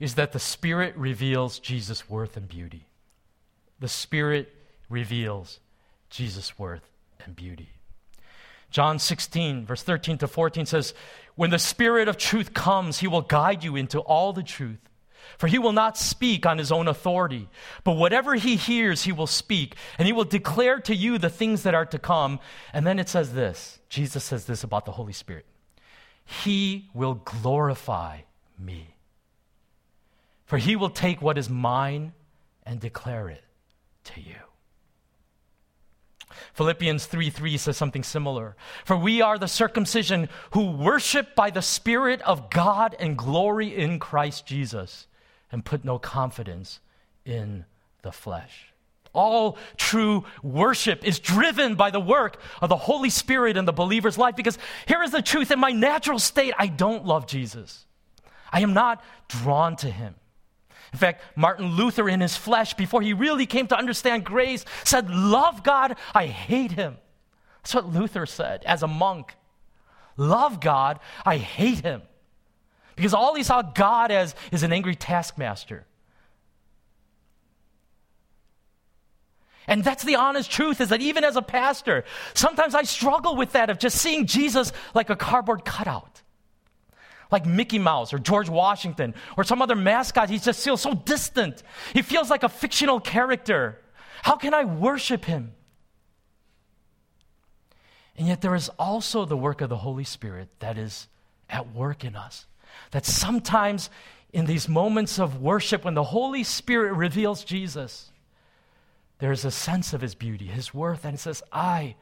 is 0.00 0.14
that 0.14 0.32
the 0.32 0.38
Spirit 0.38 0.96
reveals 0.96 1.58
Jesus' 1.58 2.08
worth 2.08 2.36
and 2.36 2.48
beauty. 2.48 2.86
The 3.80 3.88
Spirit 3.88 4.54
reveals 4.88 5.60
Jesus' 6.10 6.58
worth 6.58 6.88
and 7.24 7.34
beauty. 7.36 7.70
John 8.70 8.98
16, 8.98 9.64
verse 9.66 9.82
13 9.82 10.18
to 10.18 10.28
14 10.28 10.66
says, 10.66 10.94
When 11.36 11.50
the 11.50 11.58
Spirit 11.58 12.08
of 12.08 12.16
truth 12.16 12.52
comes, 12.52 12.98
he 12.98 13.06
will 13.06 13.22
guide 13.22 13.64
you 13.64 13.76
into 13.76 14.00
all 14.00 14.32
the 14.32 14.42
truth. 14.42 14.80
For 15.36 15.46
he 15.46 15.58
will 15.58 15.72
not 15.72 15.98
speak 15.98 16.46
on 16.46 16.58
his 16.58 16.72
own 16.72 16.88
authority, 16.88 17.48
but 17.84 17.92
whatever 17.92 18.34
he 18.34 18.56
hears, 18.56 19.02
he 19.02 19.12
will 19.12 19.26
speak, 19.26 19.74
and 19.98 20.06
he 20.06 20.12
will 20.12 20.24
declare 20.24 20.80
to 20.80 20.94
you 20.94 21.18
the 21.18 21.28
things 21.28 21.64
that 21.64 21.74
are 21.74 21.86
to 21.86 21.98
come. 21.98 22.40
And 22.72 22.86
then 22.86 22.98
it 22.98 23.08
says 23.08 23.34
this 23.34 23.78
Jesus 23.88 24.24
says 24.24 24.46
this 24.46 24.64
about 24.64 24.84
the 24.84 24.92
Holy 24.92 25.12
Spirit 25.12 25.44
He 26.24 26.88
will 26.94 27.14
glorify 27.14 28.20
me. 28.58 28.94
For 30.46 30.56
he 30.56 30.76
will 30.76 30.90
take 30.90 31.20
what 31.20 31.36
is 31.36 31.50
mine 31.50 32.14
and 32.64 32.80
declare 32.80 33.28
it 33.28 33.44
to 34.04 34.20
you. 34.20 34.47
Philippians 36.54 37.06
3 37.06 37.30
3 37.30 37.56
says 37.56 37.76
something 37.76 38.02
similar. 38.02 38.56
For 38.84 38.96
we 38.96 39.20
are 39.20 39.38
the 39.38 39.48
circumcision 39.48 40.28
who 40.52 40.70
worship 40.70 41.34
by 41.34 41.50
the 41.50 41.62
Spirit 41.62 42.22
of 42.22 42.50
God 42.50 42.96
and 42.98 43.16
glory 43.16 43.74
in 43.74 43.98
Christ 43.98 44.46
Jesus 44.46 45.06
and 45.50 45.64
put 45.64 45.84
no 45.84 45.98
confidence 45.98 46.80
in 47.24 47.64
the 48.02 48.12
flesh. 48.12 48.72
All 49.12 49.58
true 49.76 50.24
worship 50.42 51.04
is 51.04 51.18
driven 51.18 51.74
by 51.74 51.90
the 51.90 52.00
work 52.00 52.40
of 52.60 52.68
the 52.68 52.76
Holy 52.76 53.10
Spirit 53.10 53.56
in 53.56 53.64
the 53.64 53.72
believer's 53.72 54.18
life 54.18 54.36
because 54.36 54.58
here 54.86 55.02
is 55.02 55.10
the 55.10 55.22
truth 55.22 55.50
in 55.50 55.58
my 55.58 55.70
natural 55.70 56.18
state, 56.18 56.54
I 56.58 56.66
don't 56.66 57.06
love 57.06 57.26
Jesus. 57.26 57.86
I 58.52 58.60
am 58.60 58.74
not 58.74 59.02
drawn 59.28 59.76
to 59.76 59.90
him. 59.90 60.14
In 60.92 60.98
fact, 60.98 61.22
Martin 61.36 61.76
Luther, 61.76 62.08
in 62.08 62.20
his 62.20 62.36
flesh, 62.36 62.74
before 62.74 63.02
he 63.02 63.12
really 63.12 63.46
came 63.46 63.66
to 63.68 63.76
understand 63.76 64.24
grace, 64.24 64.64
said, 64.84 65.10
Love 65.10 65.62
God, 65.62 65.96
I 66.14 66.26
hate 66.26 66.72
him. 66.72 66.96
That's 67.62 67.74
what 67.74 67.92
Luther 67.92 68.26
said 68.26 68.62
as 68.64 68.82
a 68.82 68.86
monk. 68.86 69.34
Love 70.16 70.60
God, 70.60 70.98
I 71.24 71.36
hate 71.36 71.80
him. 71.80 72.02
Because 72.96 73.14
all 73.14 73.34
he 73.34 73.42
saw 73.42 73.62
God 73.62 74.10
as 74.10 74.34
is 74.50 74.62
an 74.62 74.72
angry 74.72 74.96
taskmaster. 74.96 75.84
And 79.68 79.84
that's 79.84 80.02
the 80.02 80.16
honest 80.16 80.50
truth 80.50 80.80
is 80.80 80.88
that 80.88 81.02
even 81.02 81.22
as 81.22 81.36
a 81.36 81.42
pastor, 81.42 82.04
sometimes 82.32 82.74
I 82.74 82.82
struggle 82.84 83.36
with 83.36 83.52
that 83.52 83.68
of 83.68 83.78
just 83.78 83.98
seeing 83.98 84.26
Jesus 84.26 84.72
like 84.94 85.10
a 85.10 85.16
cardboard 85.16 85.64
cutout. 85.64 86.22
Like 87.30 87.44
Mickey 87.44 87.78
Mouse 87.78 88.12
or 88.12 88.18
George 88.18 88.48
Washington 88.48 89.14
or 89.36 89.44
some 89.44 89.60
other 89.60 89.76
mascot, 89.76 90.30
he 90.30 90.38
just 90.38 90.64
feels 90.64 90.80
so 90.80 90.94
distant. 90.94 91.62
He 91.92 92.02
feels 92.02 92.30
like 92.30 92.42
a 92.42 92.48
fictional 92.48 93.00
character. 93.00 93.78
How 94.22 94.36
can 94.36 94.54
I 94.54 94.64
worship 94.64 95.24
Him? 95.24 95.52
And 98.16 98.26
yet, 98.26 98.40
there 98.40 98.54
is 98.54 98.68
also 98.78 99.24
the 99.24 99.36
work 99.36 99.60
of 99.60 99.68
the 99.68 99.76
Holy 99.76 100.04
Spirit 100.04 100.48
that 100.58 100.76
is 100.76 101.06
at 101.48 101.72
work 101.72 102.04
in 102.04 102.16
us. 102.16 102.46
That 102.90 103.06
sometimes, 103.06 103.90
in 104.32 104.46
these 104.46 104.68
moments 104.68 105.20
of 105.20 105.40
worship, 105.40 105.84
when 105.84 105.94
the 105.94 106.02
Holy 106.02 106.42
Spirit 106.42 106.94
reveals 106.94 107.44
Jesus, 107.44 108.10
there 109.18 109.32
is 109.32 109.44
a 109.44 109.50
sense 109.50 109.92
of 109.92 110.00
His 110.00 110.14
beauty, 110.14 110.46
His 110.46 110.74
worth, 110.74 111.04
and 111.04 111.14
it 111.14 111.18
says, 111.18 111.42
I 111.52 111.94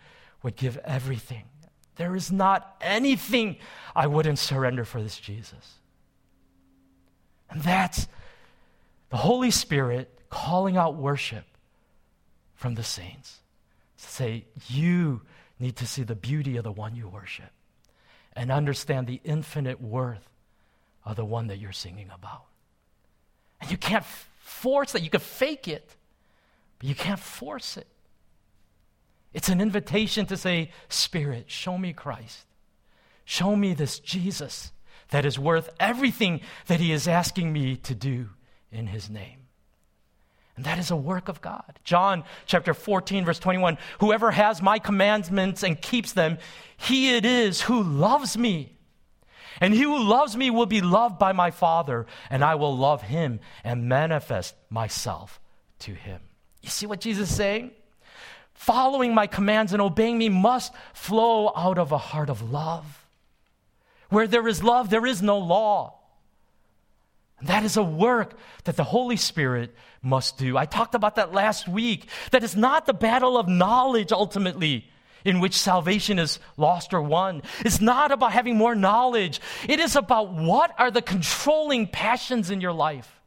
would 0.43 0.57
give 0.57 0.79
everything. 0.79 1.45
There 1.97 2.15
is 2.15 2.31
not 2.31 2.77
anything 2.81 3.57
I 3.95 4.07
wouldn't 4.07 4.39
surrender 4.39 4.85
for 4.85 5.03
this 5.03 5.19
Jesus. 5.19 5.79
And 7.51 7.63
that's 7.63 8.07
the 9.11 9.17
Holy 9.17 9.51
Spirit 9.51 10.21
calling 10.29 10.77
out 10.77 10.97
worship 10.97 11.45
from 12.55 12.75
the 12.75 12.83
saints 12.83 13.41
to 13.99 14.05
say, 14.05 14.45
You 14.69 15.23
need 15.59 15.77
to 15.77 15.87
see 15.87 16.03
the 16.03 16.15
beauty 16.15 16.57
of 16.57 16.65
the 16.65 16.73
one 16.73 16.95
you 16.95 17.09
worship 17.09 17.51
and 18.35 18.53
understand 18.53 19.07
the 19.07 19.21
infinite 19.25 19.81
worth 19.81 20.29
of 21.05 21.17
the 21.17 21.25
one 21.25 21.47
that 21.47 21.59
you're 21.59 21.73
singing 21.73 22.11
about. 22.15 22.45
And 23.61 23.71
you 23.71 23.79
can't 23.79 24.05
force 24.05 24.93
that. 24.93 25.03
You 25.03 25.11
can 25.11 25.21
fake 25.21 25.69
it, 25.69 25.97
but 26.79 26.89
you 26.89 26.95
can't 26.95 27.21
force 27.21 27.77
it. 27.77 27.87
It's 29.37 29.51
an 29.51 29.61
invitation 29.61 30.25
to 30.27 30.37
say, 30.39 30.71
Spirit, 30.89 31.51
show 31.51 31.77
me 31.77 31.93
Christ. 31.93 32.47
Show 33.27 33.55
me 33.55 33.75
this 33.75 33.99
Jesus 33.99 34.73
that 35.11 35.27
is 35.27 35.39
worth 35.39 35.69
everything 35.79 36.41
that 36.69 36.81
He 36.81 36.91
is 36.91 37.07
asking 37.07 37.53
me 37.53 37.77
to 37.77 37.95
do 37.95 38.31
in 38.73 38.87
His 38.87 39.11
name. 39.11 39.41
And 40.57 40.65
that 40.65 40.79
is 40.79 40.91
a 40.91 40.97
work 40.97 41.29
of 41.29 41.43
God. 41.43 41.79
John 41.85 42.25
chapter 42.47 42.73
14, 42.73 43.27
verse 43.27 43.39
21 43.39 43.77
Whoever 44.01 44.31
has 44.31 44.63
my 44.63 44.79
commandments 44.79 45.63
and 45.63 45.79
keeps 45.79 46.15
them, 46.15 46.39
he 46.79 47.15
it 47.15 47.27
is 47.27 47.61
who 47.61 47.83
loves 47.83 48.39
me. 48.39 48.79
And 49.61 49.75
he 49.75 49.83
who 49.83 50.03
loves 50.03 50.35
me 50.35 50.49
will 50.49 50.65
be 50.65 50.81
loved 50.81 51.19
by 51.19 51.33
my 51.33 51.51
Father, 51.51 52.07
and 52.31 52.43
I 52.43 52.55
will 52.55 52.75
love 52.75 53.03
him 53.03 53.41
and 53.63 53.87
manifest 53.87 54.55
myself 54.71 55.41
to 55.81 55.93
him. 55.93 56.23
You 56.63 56.71
see 56.71 56.87
what 56.87 57.03
Jesus 57.03 57.29
is 57.29 57.37
saying? 57.37 57.73
Following 58.57 59.15
my 59.15 59.27
commands 59.27 59.73
and 59.73 59.81
obeying 59.81 60.19
me 60.19 60.29
must 60.29 60.73
flow 60.93 61.53
out 61.55 61.79
of 61.79 61.93
a 61.93 61.99
heart 61.99 62.31
of 62.31 62.51
love. 62.51 63.07
Where 64.09 64.27
there 64.27 64.49
is 64.49 64.63
love, 64.63 64.91
there 64.91 65.07
is 65.07 65.23
no 65.23 65.39
law. 65.39 65.95
And 67.39 67.49
that 67.49 67.65
is 67.65 67.77
a 67.77 67.83
work 67.83 68.39
that 68.65 68.77
the 68.77 68.85
Holy 68.85 69.17
Spirit 69.17 69.75
must 70.03 70.39
do. 70.39 70.57
I 70.57 70.65
talked 70.65 70.95
about 70.95 71.17
that 71.17 71.35
last 71.35 71.69
week. 71.69 72.09
That 72.31 72.43
is 72.43 72.57
not 72.57 72.87
the 72.87 72.95
battle 72.95 73.37
of 73.37 73.47
knowledge 73.47 74.11
ultimately 74.11 74.89
in 75.25 75.41
which 75.41 75.55
salvation 75.55 76.19
is 76.19 76.39
lost 76.57 76.95
or 76.95 77.03
won. 77.03 77.43
It's 77.61 77.81
not 77.81 78.13
about 78.13 78.33
having 78.33 78.57
more 78.57 78.75
knowledge. 78.75 79.41
It 79.69 79.81
is 79.81 79.97
about 79.97 80.33
what 80.33 80.73
are 80.79 80.91
the 80.91 81.03
controlling 81.03 81.89
passions 81.89 82.51
in 82.51 82.61
your 82.61 82.73
life, 82.73 83.21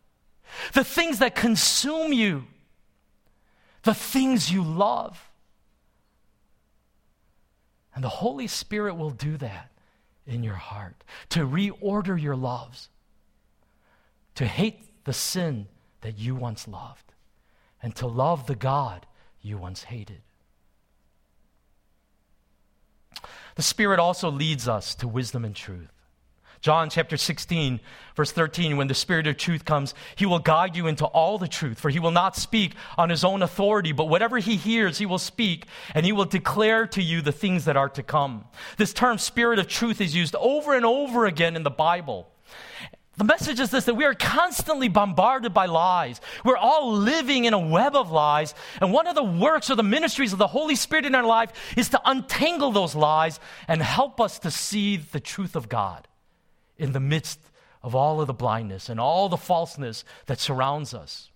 the 0.74 0.84
things 0.84 1.20
that 1.20 1.36
consume 1.36 2.14
you, 2.14 2.48
the 3.84 3.94
things 3.94 4.52
you 4.52 4.64
love. 4.64 5.30
And 7.96 8.04
the 8.04 8.10
Holy 8.10 8.48
Spirit 8.48 8.96
will 8.96 9.10
do 9.10 9.38
that 9.38 9.72
in 10.26 10.44
your 10.44 10.56
heart 10.56 11.04
to 11.30 11.48
reorder 11.48 12.22
your 12.22 12.36
loves 12.36 12.90
to 14.40 14.46
hate 14.46 15.04
the 15.04 15.12
sin 15.12 15.68
that 16.00 16.18
you 16.18 16.34
once 16.34 16.66
loved, 16.66 17.12
and 17.84 17.94
to 17.94 18.08
love 18.08 18.48
the 18.48 18.56
God 18.56 19.06
you 19.42 19.58
once 19.58 19.84
hated. 19.84 20.22
The 23.56 23.62
Spirit 23.62 24.00
also 24.00 24.32
leads 24.32 24.66
us 24.66 24.96
to 24.96 25.10
wisdom 25.10 25.44
and 25.44 25.54
truth. 25.54 25.92
John 26.62 26.90
chapter 26.90 27.16
16, 27.16 27.80
verse 28.18 28.34
13, 28.34 28.76
when 28.76 28.90
the 28.90 28.94
Spirit 28.94 29.28
of 29.28 29.38
truth 29.38 29.64
comes, 29.64 29.94
he 30.18 30.26
will 30.26 30.40
guide 30.40 30.76
you 30.76 30.88
into 30.88 31.06
all 31.06 31.38
the 31.38 31.48
truth, 31.48 31.80
for 31.80 31.90
he 31.90 32.00
will 32.00 32.12
not 32.12 32.36
speak 32.36 32.76
on 32.98 33.10
his 33.10 33.24
own 33.24 33.42
authority, 33.42 33.94
but 33.94 34.10
whatever 34.10 34.40
he 34.40 34.58
hears, 34.58 34.98
he 34.98 35.06
will 35.06 35.20
speak, 35.20 35.66
and 35.96 36.06
he 36.06 36.12
will 36.12 36.26
declare 36.26 36.86
to 36.88 37.02
you 37.02 37.22
the 37.22 37.32
things 37.32 37.64
that 37.64 37.78
are 37.78 37.88
to 37.90 38.04
come. 38.04 38.44
This 38.76 38.92
term, 38.92 39.18
Spirit 39.18 39.58
of 39.58 39.68
truth, 39.68 40.02
is 40.02 40.14
used 40.14 40.36
over 40.36 40.76
and 40.76 40.86
over 40.86 41.26
again 41.26 41.56
in 41.56 41.64
the 41.64 41.70
Bible. 41.70 42.30
The 43.16 43.24
message 43.24 43.62
is 43.62 43.72
this 43.72 43.86
that 43.86 43.96
we 43.96 44.04
are 44.04 44.14
constantly 44.14 44.90
bombarded 44.90 45.54
by 45.54 45.66
lies. 45.66 46.20
We're 46.44 46.58
all 46.58 46.94
living 46.94 47.46
in 47.46 47.54
a 47.54 47.60
web 47.60 47.96
of 47.96 48.12
lies. 48.12 48.54
And 48.82 48.92
one 48.92 49.08
of 49.08 49.16
the 49.16 49.24
works 49.24 49.70
or 49.70 49.76
the 49.76 49.84
ministries 49.84 50.34
of 50.34 50.40
the 50.40 50.48
Holy 50.48 50.76
Spirit 50.76 51.06
in 51.06 51.16
our 51.16 51.26
life 51.26 51.52
is 51.78 51.90
to 51.90 52.02
untangle 52.04 52.72
those 52.72 52.96
lies 52.96 53.40
and 53.68 53.82
help 53.82 54.20
us 54.20 54.40
to 54.40 54.52
see 54.52 54.98
the 54.98 55.20
truth 55.22 55.56
of 55.56 55.70
God 55.70 56.09
in 56.80 56.94
the 56.94 57.00
midst 57.00 57.40
of 57.84 57.96
all 57.96 58.22
of 58.22 58.28
the 58.28 58.34
blindness 58.34 58.90
and 58.90 59.00
all 59.00 59.30
the 59.30 59.38
falseness 59.38 60.04
that 60.26 60.40
surrounds 60.40 60.94
us. 60.94 61.30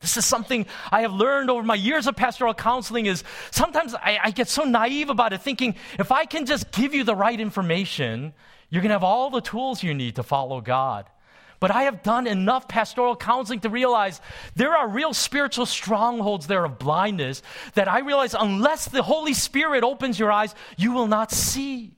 This 0.00 0.18
is 0.18 0.26
something 0.26 0.66
I 0.92 1.00
have 1.00 1.14
learned 1.14 1.48
over 1.48 1.62
my 1.62 1.74
years 1.76 2.06
of 2.06 2.14
pastoral 2.14 2.52
counseling 2.52 3.06
is 3.06 3.24
sometimes 3.50 3.94
I, 3.94 4.18
I 4.22 4.30
get 4.32 4.48
so 4.48 4.64
naive 4.64 5.08
about 5.08 5.32
it 5.32 5.40
thinking 5.40 5.76
if 5.98 6.12
I 6.12 6.26
can 6.26 6.44
just 6.44 6.70
give 6.72 6.94
you 6.94 7.04
the 7.04 7.16
right 7.16 7.40
information, 7.40 8.34
you're 8.68 8.82
going 8.82 8.90
to 8.90 8.96
have 8.96 9.04
all 9.04 9.30
the 9.30 9.40
tools 9.40 9.82
you 9.82 9.94
need 9.94 10.16
to 10.16 10.22
follow 10.22 10.60
God. 10.60 11.08
But 11.58 11.70
I 11.70 11.84
have 11.84 12.02
done 12.02 12.26
enough 12.26 12.68
pastoral 12.68 13.16
counseling 13.16 13.60
to 13.60 13.70
realize 13.70 14.20
there 14.54 14.76
are 14.76 14.86
real 14.86 15.14
spiritual 15.14 15.64
strongholds 15.64 16.46
there 16.46 16.66
of 16.66 16.78
blindness 16.78 17.42
that 17.72 17.88
I 17.88 18.00
realize 18.00 18.34
unless 18.38 18.86
the 18.86 19.02
Holy 19.02 19.32
Spirit 19.32 19.84
opens 19.84 20.18
your 20.18 20.30
eyes, 20.30 20.54
you 20.76 20.92
will 20.92 21.06
not 21.06 21.32
see. 21.32 21.93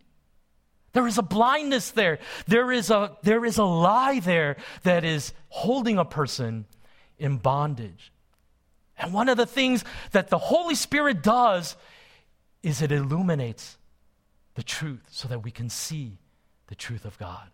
There 0.97 1.07
is 1.07 1.19
a 1.19 1.23
blindness 1.23 1.91
there. 1.91 2.21
There 2.47 2.73
is 2.73 2.91
a, 2.91 3.19
there 3.23 3.45
is 3.45 3.59
a 3.59 3.65
lie 3.65 4.19
there 4.19 4.57
that 4.83 5.05
is 5.05 5.35
holding 5.51 5.99
a 5.99 6.07
person 6.07 6.65
in 7.19 7.37
bondage. 7.37 8.15
And 8.97 9.13
one 9.13 9.29
of 9.29 9.37
the 9.37 9.45
things 9.45 9.85
that 10.13 10.31
the 10.31 10.39
Holy 10.39 10.75
Spirit 10.75 11.23
does 11.23 11.77
is 12.63 12.81
it 12.81 12.93
illuminates 12.93 13.77
the 14.55 14.63
truth 14.63 15.03
so 15.11 15.29
that 15.29 15.45
we 15.45 15.51
can 15.51 15.69
see 15.69 16.17
the 16.69 16.75
truth 16.75 17.05
of 17.05 17.19
God. 17.19 17.47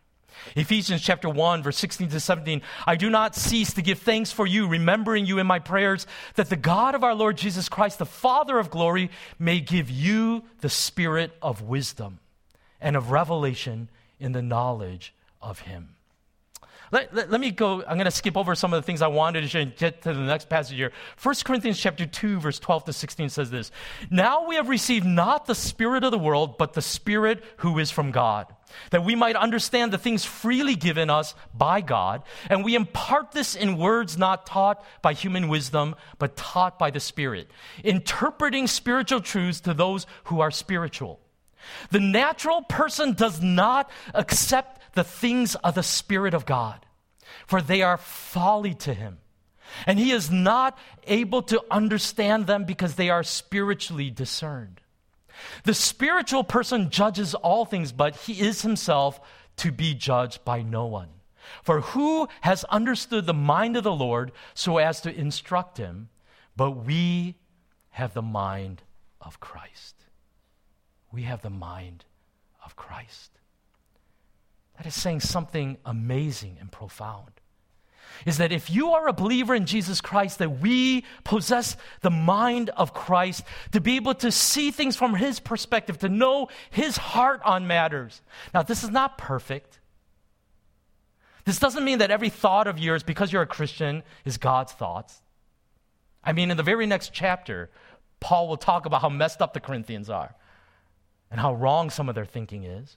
Ephesians 0.55 1.03
chapter 1.03 1.29
1, 1.29 1.65
verse 1.65 1.79
16 1.79 2.11
to 2.11 2.21
17. 2.21 2.63
I 2.87 2.95
do 2.95 3.11
not 3.11 3.35
cease 3.35 3.73
to 3.75 3.83
give 3.83 3.99
thanks 3.99 4.31
for 4.31 4.47
you, 4.47 4.69
remembering 4.69 5.27
you 5.27 5.41
in 5.41 5.49
my 5.49 5.59
prayers, 5.59 6.07
that 6.37 6.49
the 6.49 6.55
God 6.55 6.95
of 6.95 7.03
our 7.03 7.17
Lord 7.17 7.39
Jesus 7.39 7.69
Christ, 7.69 7.99
the 7.99 8.07
Father 8.07 8.61
of 8.61 8.71
glory, 8.71 9.11
may 9.37 9.59
give 9.59 9.91
you 9.91 10.45
the 10.61 10.71
spirit 10.71 11.33
of 11.43 11.63
wisdom 11.63 12.21
and 12.83 12.97
of 12.97 13.11
revelation 13.11 13.89
in 14.21 14.33
the 14.33 14.43
knowledge 14.43 15.15
of 15.41 15.61
him. 15.61 15.97
Let, 16.93 17.15
let, 17.15 17.31
let, 17.31 17.41
me 17.41 17.51
go. 17.51 17.83
I'm 17.83 17.97
going 17.97 18.05
to 18.05 18.11
skip 18.11 18.37
over 18.37 18.55
some 18.55 18.75
of 18.75 18.83
the 18.83 18.85
things 18.85 19.01
I 19.01 19.07
wanted 19.07 19.41
to 19.41 19.49
share 19.49 19.63
and 19.63 19.75
get 19.75 20.03
to 20.03 20.13
the 20.13 20.21
next 20.21 20.51
passage 20.51 20.77
here. 20.77 20.93
1 21.23 21.35
Corinthians 21.43 21.79
chapter 21.79 22.05
2, 22.05 22.39
verse 22.39 22.59
12 22.59 22.85
to 22.85 22.93
16 22.93 23.31
says 23.31 23.51
this 23.51 23.73
Now 24.11 24.47
we 24.47 24.57
have 24.57 24.69
received 24.69 25.07
not 25.07 25.47
the 25.47 25.55
Spirit 25.55 26.05
of 26.05 26.11
the 26.11 26.19
world, 26.19 26.59
but 26.59 26.75
the 26.75 26.83
Spirit 26.83 27.43
who 27.59 27.79
is 27.79 27.91
from 27.91 28.11
God, 28.11 28.47
that 28.91 29.07
we 29.07 29.15
might 29.15 29.37
understand 29.37 29.91
the 29.91 29.97
things 29.97 30.27
freely 30.27 30.75
given 30.75 31.09
us 31.09 31.35
by 31.55 31.81
God. 31.81 32.25
And 32.51 32.63
we 32.63 32.75
impart 32.75 33.33
this 33.33 33.55
in 33.55 33.79
words 33.79 34.19
not 34.19 34.45
taught 34.45 34.85
by 35.01 35.15
human 35.15 35.49
wisdom, 35.49 35.95
but 36.19 36.37
taught 36.37 36.79
by 36.79 36.91
the 36.91 37.01
Spirit, 37.01 37.51
interpreting 37.83 38.67
spiritual 38.67 39.23
truths 39.23 39.61
to 39.61 39.73
those 39.73 40.07
who 40.25 40.41
are 40.41 40.51
spiritual. 40.51 41.22
The 41.91 42.01
natural 42.01 42.63
person 42.63 43.13
does 43.13 43.41
not 43.41 43.91
accept 44.15 44.95
the 44.95 45.05
things 45.05 45.55
of 45.57 45.75
the 45.75 45.83
Spirit 45.83 46.35
of 46.35 46.47
God, 46.47 46.85
for 47.47 47.63
they 47.63 47.83
are 47.83 47.97
folly 47.97 48.75
to 48.75 48.95
him. 48.95 49.19
And 49.87 49.99
he 49.99 50.11
is 50.11 50.31
not 50.31 50.77
able 51.07 51.43
to 51.45 51.63
understand 51.71 52.47
them 52.47 52.65
because 52.65 52.95
they 52.95 53.09
are 53.09 53.23
spiritually 53.23 54.11
discerned. 54.11 54.81
The 55.65 55.75
spiritual 55.75 56.45
person 56.45 56.91
judges 56.91 57.35
all 57.35 57.65
things, 57.65 57.91
but 57.93 58.17
he 58.17 58.41
is 58.41 58.63
himself 58.63 59.21
to 59.57 59.73
be 59.73 59.95
judged 59.95 60.45
by 60.45 60.63
no 60.63 60.87
one. 60.87 61.09
For 61.63 61.81
who 61.81 62.29
has 62.43 62.65
understood 62.65 63.27
the 63.27 63.35
mind 63.35 63.77
of 63.77 63.85
the 63.85 63.93
Lord 63.93 64.33
so 64.55 64.79
as 64.79 65.01
to 65.03 65.15
instruct 65.15 65.79
him? 65.79 66.09
But 66.57 66.73
we 66.73 67.37
have 67.91 68.15
the 68.15 68.23
mind 68.23 68.83
of 69.21 69.41
Christ. 69.41 70.02
We 71.13 71.23
have 71.23 71.43
the 71.43 71.51
mind 71.51 72.05
of 72.65 72.75
Christ. 72.75 73.31
That 74.77 74.87
is 74.87 74.95
saying 74.95 75.21
something 75.21 75.77
amazing 75.85 76.57
and 76.59 76.73
profound. 76.73 77.31
Is 78.27 78.39
that 78.39 78.53
if 78.53 78.71
you 78.71 78.93
are 78.93 79.09
a 79.09 79.13
believer 79.13 79.55
in 79.55 79.67
Jesus 79.67 80.01
Christ, 80.01 80.39
that 80.39 80.61
we 80.61 81.05
possess 81.25 81.77
the 82.01 82.11
mind 82.11 82.71
of 82.71 82.93
Christ 82.93 83.45
to 83.73 83.81
be 83.81 83.97
able 83.97 84.15
to 84.17 84.31
see 84.31 84.71
things 84.71 84.97
from 84.97 85.15
His 85.15 85.41
perspective, 85.41 85.99
to 85.99 86.09
know 86.09 86.49
His 86.71 86.97
heart 86.97 87.41
on 87.45 87.67
matters. 87.67 88.21
Now, 88.53 88.63
this 88.63 88.85
is 88.85 88.91
not 88.91 89.19
perfect. 89.19 89.81
This 91.45 91.59
doesn't 91.59 91.85
mean 91.85 91.99
that 91.99 92.11
every 92.11 92.29
thought 92.29 92.67
of 92.67 92.79
yours, 92.79 93.03
because 93.03 93.33
you're 93.33 93.43
a 93.43 93.47
Christian, 93.47 94.03
is 94.25 94.37
God's 94.37 94.73
thoughts. 94.73 95.21
I 96.23 96.33
mean, 96.33 96.51
in 96.51 96.57
the 96.57 96.63
very 96.63 96.87
next 96.87 97.13
chapter, 97.13 97.71
Paul 98.21 98.47
will 98.49 98.57
talk 98.57 98.87
about 98.87 99.03
how 99.03 99.09
messed 99.09 99.43
up 99.43 99.53
the 99.53 99.61
Corinthians 99.61 100.09
are 100.09 100.35
and 101.33 101.41
how 101.41 101.55
wrong 101.55 101.91
some 101.91 102.09
of 102.09 102.15
their 102.15 102.27
thinking 102.27 102.63
is. 102.63 102.97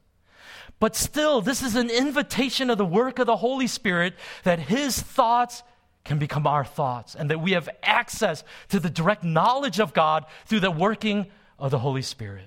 But 0.77 0.95
still, 0.95 1.41
this 1.41 1.63
is 1.63 1.75
an 1.75 1.89
invitation 1.89 2.69
of 2.69 2.77
the 2.77 2.85
work 2.85 3.17
of 3.17 3.25
the 3.25 3.37
Holy 3.37 3.65
Spirit 3.65 4.13
that 4.43 4.59
his 4.59 5.01
thoughts 5.01 5.63
can 6.03 6.19
become 6.19 6.45
our 6.45 6.65
thoughts 6.65 7.15
and 7.15 7.31
that 7.31 7.39
we 7.39 7.53
have 7.53 7.69
access 7.81 8.43
to 8.69 8.79
the 8.79 8.89
direct 8.89 9.23
knowledge 9.23 9.79
of 9.79 9.93
God 9.93 10.25
through 10.45 10.59
the 10.59 10.69
working 10.69 11.27
of 11.57 11.71
the 11.71 11.79
Holy 11.79 12.01
Spirit. 12.01 12.45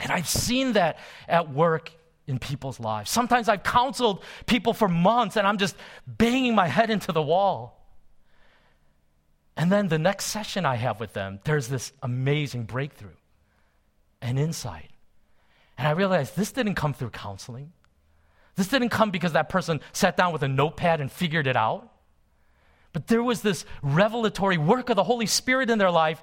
And 0.00 0.10
I've 0.10 0.28
seen 0.28 0.72
that 0.72 0.98
at 1.28 1.50
work 1.50 1.92
in 2.26 2.40
people's 2.40 2.80
lives. 2.80 3.08
Sometimes 3.08 3.48
I've 3.48 3.62
counseled 3.62 4.22
people 4.46 4.74
for 4.74 4.88
months 4.88 5.36
and 5.36 5.46
I'm 5.46 5.58
just 5.58 5.76
banging 6.06 6.56
my 6.56 6.66
head 6.66 6.90
into 6.90 7.12
the 7.12 7.22
wall. 7.22 7.78
And 9.56 9.70
then 9.70 9.86
the 9.86 9.98
next 9.98 10.26
session 10.26 10.66
I 10.66 10.74
have 10.74 10.98
with 10.98 11.12
them, 11.12 11.38
there's 11.44 11.68
this 11.68 11.92
amazing 12.02 12.64
breakthrough 12.64 13.10
and 14.22 14.38
insight. 14.38 14.90
And 15.76 15.88
I 15.88 15.90
realized 15.90 16.36
this 16.36 16.52
didn't 16.52 16.76
come 16.76 16.94
through 16.94 17.10
counseling. 17.10 17.72
This 18.54 18.68
didn't 18.68 18.90
come 18.90 19.10
because 19.10 19.32
that 19.32 19.48
person 19.48 19.80
sat 19.92 20.16
down 20.16 20.32
with 20.32 20.42
a 20.42 20.48
notepad 20.48 21.00
and 21.00 21.10
figured 21.10 21.46
it 21.46 21.56
out. 21.56 21.88
But 22.92 23.08
there 23.08 23.22
was 23.22 23.42
this 23.42 23.64
revelatory 23.82 24.58
work 24.58 24.90
of 24.90 24.96
the 24.96 25.04
Holy 25.04 25.26
Spirit 25.26 25.70
in 25.70 25.78
their 25.78 25.90
life, 25.90 26.22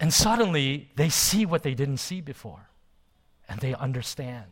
and 0.00 0.12
suddenly 0.12 0.90
they 0.96 1.10
see 1.10 1.44
what 1.44 1.62
they 1.62 1.74
didn't 1.74 1.98
see 1.98 2.20
before, 2.20 2.70
and 3.48 3.60
they 3.60 3.74
understand. 3.74 4.46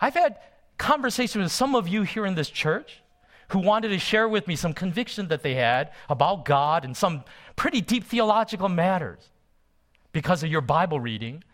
I've 0.00 0.14
had 0.14 0.38
conversations 0.76 1.42
with 1.42 1.52
some 1.52 1.74
of 1.74 1.88
you 1.88 2.02
here 2.02 2.26
in 2.26 2.34
this 2.34 2.50
church 2.50 3.02
who 3.48 3.58
wanted 3.58 3.88
to 3.88 3.98
share 3.98 4.28
with 4.28 4.46
me 4.46 4.56
some 4.56 4.74
conviction 4.74 5.28
that 5.28 5.42
they 5.42 5.54
had 5.54 5.90
about 6.08 6.44
God 6.44 6.84
and 6.84 6.94
some 6.96 7.24
pretty 7.56 7.80
deep 7.80 8.04
theological 8.04 8.68
matters 8.68 9.29
because 10.12 10.42
of 10.42 10.50
your 10.50 10.60
Bible 10.60 11.00
reading. 11.00 11.44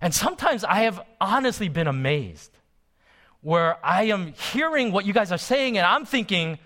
And 0.00 0.14
sometimes 0.14 0.64
I 0.64 0.80
have 0.82 1.00
honestly 1.20 1.68
been 1.68 1.86
amazed 1.86 2.50
where 3.40 3.84
I 3.84 4.04
am 4.04 4.32
hearing 4.32 4.92
what 4.92 5.04
you 5.04 5.12
guys 5.12 5.32
are 5.32 5.38
saying 5.38 5.76
and 5.76 5.86
I'm 5.86 6.04
thinking, 6.04 6.58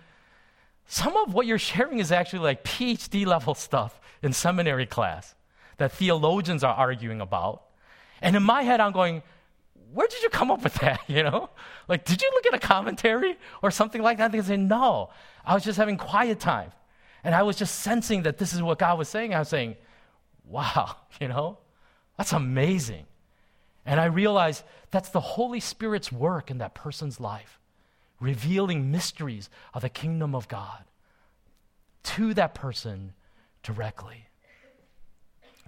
some 0.86 1.16
of 1.16 1.34
what 1.34 1.46
you're 1.46 1.58
sharing 1.58 1.98
is 1.98 2.12
actually 2.12 2.40
like 2.40 2.64
PhD 2.64 3.26
level 3.26 3.54
stuff 3.54 4.00
in 4.22 4.32
seminary 4.32 4.86
class 4.86 5.34
that 5.78 5.92
theologians 5.92 6.62
are 6.62 6.74
arguing 6.74 7.20
about. 7.20 7.62
And 8.22 8.36
in 8.36 8.42
my 8.42 8.62
head, 8.62 8.80
I'm 8.80 8.92
going, 8.92 9.22
where 9.92 10.06
did 10.06 10.22
you 10.22 10.28
come 10.28 10.50
up 10.50 10.62
with 10.62 10.74
that? 10.74 11.00
You 11.08 11.22
know, 11.22 11.50
like, 11.88 12.04
did 12.04 12.20
you 12.20 12.30
look 12.34 12.46
at 12.46 12.54
a 12.54 12.58
commentary 12.58 13.36
or 13.62 13.70
something 13.70 14.02
like 14.02 14.18
that? 14.18 14.26
And 14.26 14.34
they 14.34 14.42
say, 14.42 14.56
no, 14.56 15.10
I 15.44 15.54
was 15.54 15.64
just 15.64 15.78
having 15.78 15.96
quiet 15.96 16.40
time. 16.40 16.72
And 17.24 17.34
I 17.34 17.42
was 17.42 17.56
just 17.56 17.80
sensing 17.80 18.22
that 18.22 18.38
this 18.38 18.52
is 18.52 18.62
what 18.62 18.78
God 18.78 18.98
was 18.98 19.08
saying. 19.08 19.34
I 19.34 19.38
was 19.38 19.48
saying, 19.48 19.76
wow, 20.46 20.96
you 21.20 21.28
know, 21.28 21.58
that's 22.16 22.32
amazing. 22.32 23.06
And 23.84 24.00
I 24.00 24.06
realize 24.06 24.64
that's 24.90 25.10
the 25.10 25.20
Holy 25.20 25.60
Spirit's 25.60 26.10
work 26.10 26.50
in 26.50 26.58
that 26.58 26.74
person's 26.74 27.20
life, 27.20 27.60
revealing 28.18 28.90
mysteries 28.90 29.48
of 29.74 29.82
the 29.82 29.88
kingdom 29.88 30.34
of 30.34 30.48
God 30.48 30.84
to 32.02 32.34
that 32.34 32.54
person 32.54 33.12
directly. 33.62 34.26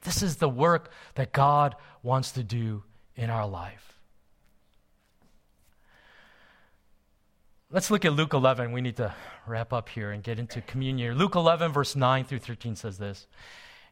This 0.03 0.23
is 0.23 0.37
the 0.37 0.49
work 0.49 0.91
that 1.15 1.33
God 1.33 1.75
wants 2.03 2.33
to 2.33 2.43
do 2.43 2.85
in 3.17 3.31
our 3.31 3.47
life. 3.47 3.99
Let's 7.71 7.91
look 7.91 8.05
at 8.05 8.15
Luke 8.15 8.33
11. 8.33 8.73
We 8.73 8.81
need 8.81 8.97
to 8.97 9.15
wrap 9.47 9.73
up 9.73 9.91
here 9.91 10.11
and 10.11 10.23
get 10.23 10.39
into 10.39 10.63
communion. 10.63 11.19
Luke 11.19 11.35
11, 11.35 11.73
verse 11.73 11.95
9 11.95 12.25
through 12.25 12.39
13 12.39 12.77
says 12.77 12.97
this 12.97 13.27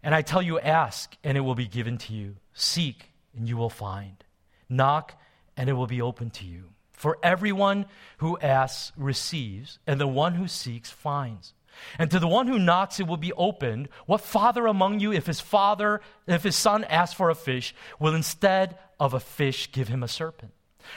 And 0.07 0.15
I 0.15 0.23
tell 0.23 0.41
you, 0.41 0.61
ask, 0.61 1.17
and 1.25 1.37
it 1.37 1.41
will 1.41 1.57
be 1.57 1.67
given 1.67 1.99
to 1.99 2.13
you. 2.13 2.37
Seek, 2.55 3.11
and 3.37 3.49
you 3.49 3.57
will 3.57 3.69
find. 3.69 4.23
Knock, 4.69 5.21
and 5.57 5.69
it 5.69 5.73
will 5.73 5.89
be 5.89 6.01
open 6.01 6.31
to 6.31 6.45
you. 6.45 6.69
For 6.93 7.19
everyone 7.25 7.87
who 8.19 8.39
asks 8.39 8.93
receives, 8.97 9.81
and 9.85 10.01
the 10.01 10.07
one 10.07 10.35
who 10.35 10.47
seeks 10.47 10.93
finds. 10.93 11.55
And 11.99 12.09
to 12.13 12.21
the 12.21 12.29
one 12.29 12.47
who 12.47 12.57
knocks, 12.57 13.01
it 13.01 13.09
will 13.09 13.17
be 13.17 13.33
opened. 13.33 13.89
What 14.07 14.21
father 14.21 14.69
among 14.69 15.01
you, 15.01 15.13
if 15.13 15.27
his 15.27 15.41
father, 15.41 16.01
if 16.29 16.45
his 16.45 16.55
son 16.55 16.85
asks 16.85 17.17
for 17.17 17.29
a 17.29 17.35
fish, 17.35 17.75
will 17.99 18.15
instead 18.15 18.79
of 19.01 19.13
a 19.13 19.19
fish 19.19 19.73
give 19.73 19.89
him 19.89 20.05
a 20.05 20.09
serpent? 20.09 20.53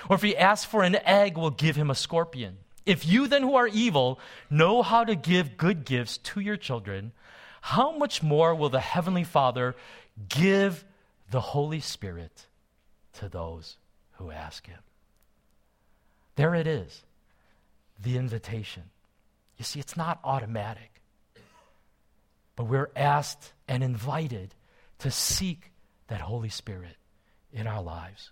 Or 0.07 0.17
if 0.17 0.21
he 0.21 0.37
asks 0.37 0.65
for 0.65 0.83
an 0.83 0.97
egg, 1.03 1.35
will 1.35 1.49
give 1.49 1.75
him 1.75 1.89
a 1.89 1.95
scorpion? 1.95 2.57
If 2.85 3.07
you 3.07 3.25
then 3.25 3.41
who 3.41 3.55
are 3.55 3.67
evil 3.67 4.19
know 4.51 4.83
how 4.83 5.03
to 5.03 5.15
give 5.15 5.57
good 5.57 5.83
gifts 5.83 6.19
to 6.19 6.39
your 6.39 6.57
children, 6.57 7.11
how 7.61 7.97
much 7.97 8.23
more 8.23 8.55
will 8.55 8.69
the 8.69 8.79
Heavenly 8.79 9.23
Father 9.23 9.75
give 10.27 10.85
the 11.31 11.41
Holy 11.41 11.79
Spirit 11.79 12.47
to 13.13 13.29
those 13.29 13.77
who 14.13 14.31
ask 14.31 14.65
Him? 14.67 14.79
There 16.35 16.55
it 16.55 16.67
is, 16.67 17.03
the 18.01 18.17
invitation. 18.17 18.83
You 19.57 19.65
see, 19.65 19.79
it's 19.79 19.97
not 19.97 20.19
automatic, 20.23 21.01
but 22.55 22.65
we're 22.65 22.91
asked 22.95 23.51
and 23.67 23.83
invited 23.83 24.55
to 24.99 25.11
seek 25.11 25.71
that 26.07 26.21
Holy 26.21 26.49
Spirit 26.49 26.95
in 27.51 27.67
our 27.67 27.81
lives. 27.81 28.31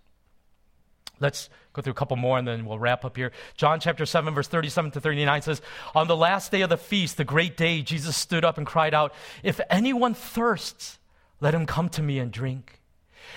Let's 1.19 1.49
go 1.73 1.81
through 1.81 1.91
a 1.91 1.95
couple 1.95 2.17
more 2.17 2.37
and 2.37 2.47
then 2.47 2.65
we'll 2.65 2.79
wrap 2.79 3.05
up 3.05 3.17
here. 3.17 3.31
John 3.55 3.79
chapter 3.79 4.05
7, 4.05 4.33
verse 4.33 4.47
37 4.47 4.91
to 4.91 5.01
39 5.01 5.41
says, 5.41 5.61
On 5.95 6.07
the 6.07 6.15
last 6.15 6.51
day 6.51 6.61
of 6.61 6.69
the 6.69 6.77
feast, 6.77 7.17
the 7.17 7.23
great 7.23 7.57
day, 7.57 7.81
Jesus 7.81 8.15
stood 8.15 8.45
up 8.45 8.57
and 8.57 8.67
cried 8.67 8.93
out, 8.93 9.13
If 9.43 9.59
anyone 9.69 10.13
thirsts, 10.13 10.99
let 11.39 11.53
him 11.53 11.65
come 11.65 11.89
to 11.89 12.01
me 12.01 12.19
and 12.19 12.31
drink. 12.31 12.81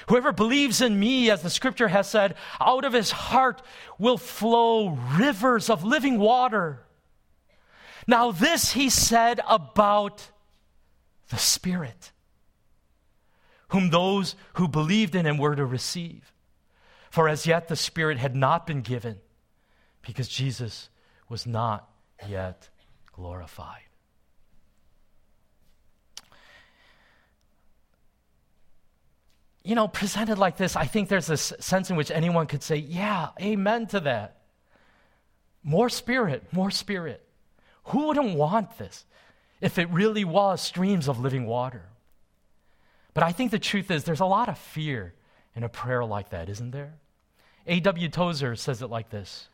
Whoever 0.08 0.32
believes 0.32 0.80
in 0.80 0.98
me, 0.98 1.30
as 1.30 1.42
the 1.42 1.50
scripture 1.50 1.88
has 1.88 2.08
said, 2.08 2.34
out 2.60 2.84
of 2.84 2.92
his 2.92 3.10
heart 3.10 3.62
will 3.98 4.18
flow 4.18 4.90
rivers 4.90 5.68
of 5.68 5.84
living 5.84 6.18
water. 6.18 6.80
Now, 8.06 8.32
this 8.32 8.72
he 8.72 8.88
said 8.88 9.40
about 9.48 10.30
the 11.30 11.36
Spirit, 11.36 12.12
whom 13.68 13.90
those 13.90 14.34
who 14.54 14.68
believed 14.68 15.14
in 15.14 15.26
him 15.26 15.38
were 15.38 15.54
to 15.54 15.64
receive. 15.64 16.32
For 17.10 17.28
as 17.28 17.44
yet 17.44 17.68
the 17.68 17.76
Spirit 17.76 18.18
had 18.18 18.34
not 18.36 18.66
been 18.66 18.80
given 18.80 19.18
because 20.02 20.28
Jesus 20.28 20.88
was 21.28 21.46
not 21.46 21.88
yet 22.28 22.68
glorified. 23.12 23.82
You 29.62 29.74
know, 29.74 29.88
presented 29.88 30.38
like 30.38 30.56
this, 30.56 30.74
I 30.74 30.86
think 30.86 31.08
there's 31.08 31.28
a 31.28 31.36
sense 31.36 31.90
in 31.90 31.96
which 31.96 32.10
anyone 32.10 32.46
could 32.46 32.62
say, 32.62 32.76
Yeah, 32.76 33.30
amen 33.40 33.88
to 33.88 34.00
that. 34.00 34.38
More 35.62 35.90
Spirit, 35.90 36.44
more 36.52 36.70
Spirit. 36.70 37.26
Who 37.84 38.06
wouldn't 38.06 38.36
want 38.36 38.78
this 38.78 39.04
if 39.60 39.78
it 39.78 39.90
really 39.90 40.24
was 40.24 40.62
streams 40.62 41.08
of 41.08 41.18
living 41.18 41.46
water? 41.46 41.82
But 43.12 43.24
I 43.24 43.32
think 43.32 43.50
the 43.50 43.58
truth 43.58 43.90
is, 43.90 44.04
there's 44.04 44.20
a 44.20 44.26
lot 44.26 44.48
of 44.48 44.56
fear 44.56 45.14
in 45.54 45.64
a 45.64 45.68
prayer 45.68 46.04
like 46.04 46.30
that, 46.30 46.48
isn't 46.48 46.70
there? 46.70 46.94
A.W. 47.70 48.08
Tozer 48.08 48.56
says 48.56 48.82
it 48.82 48.90
like 48.90 49.10
this 49.10 49.48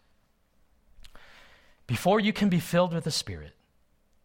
Before 1.87 2.19
you 2.19 2.33
can 2.33 2.49
be 2.49 2.61
filled 2.61 2.95
with 2.95 3.05
the 3.05 3.11
Spirit, 3.11 3.53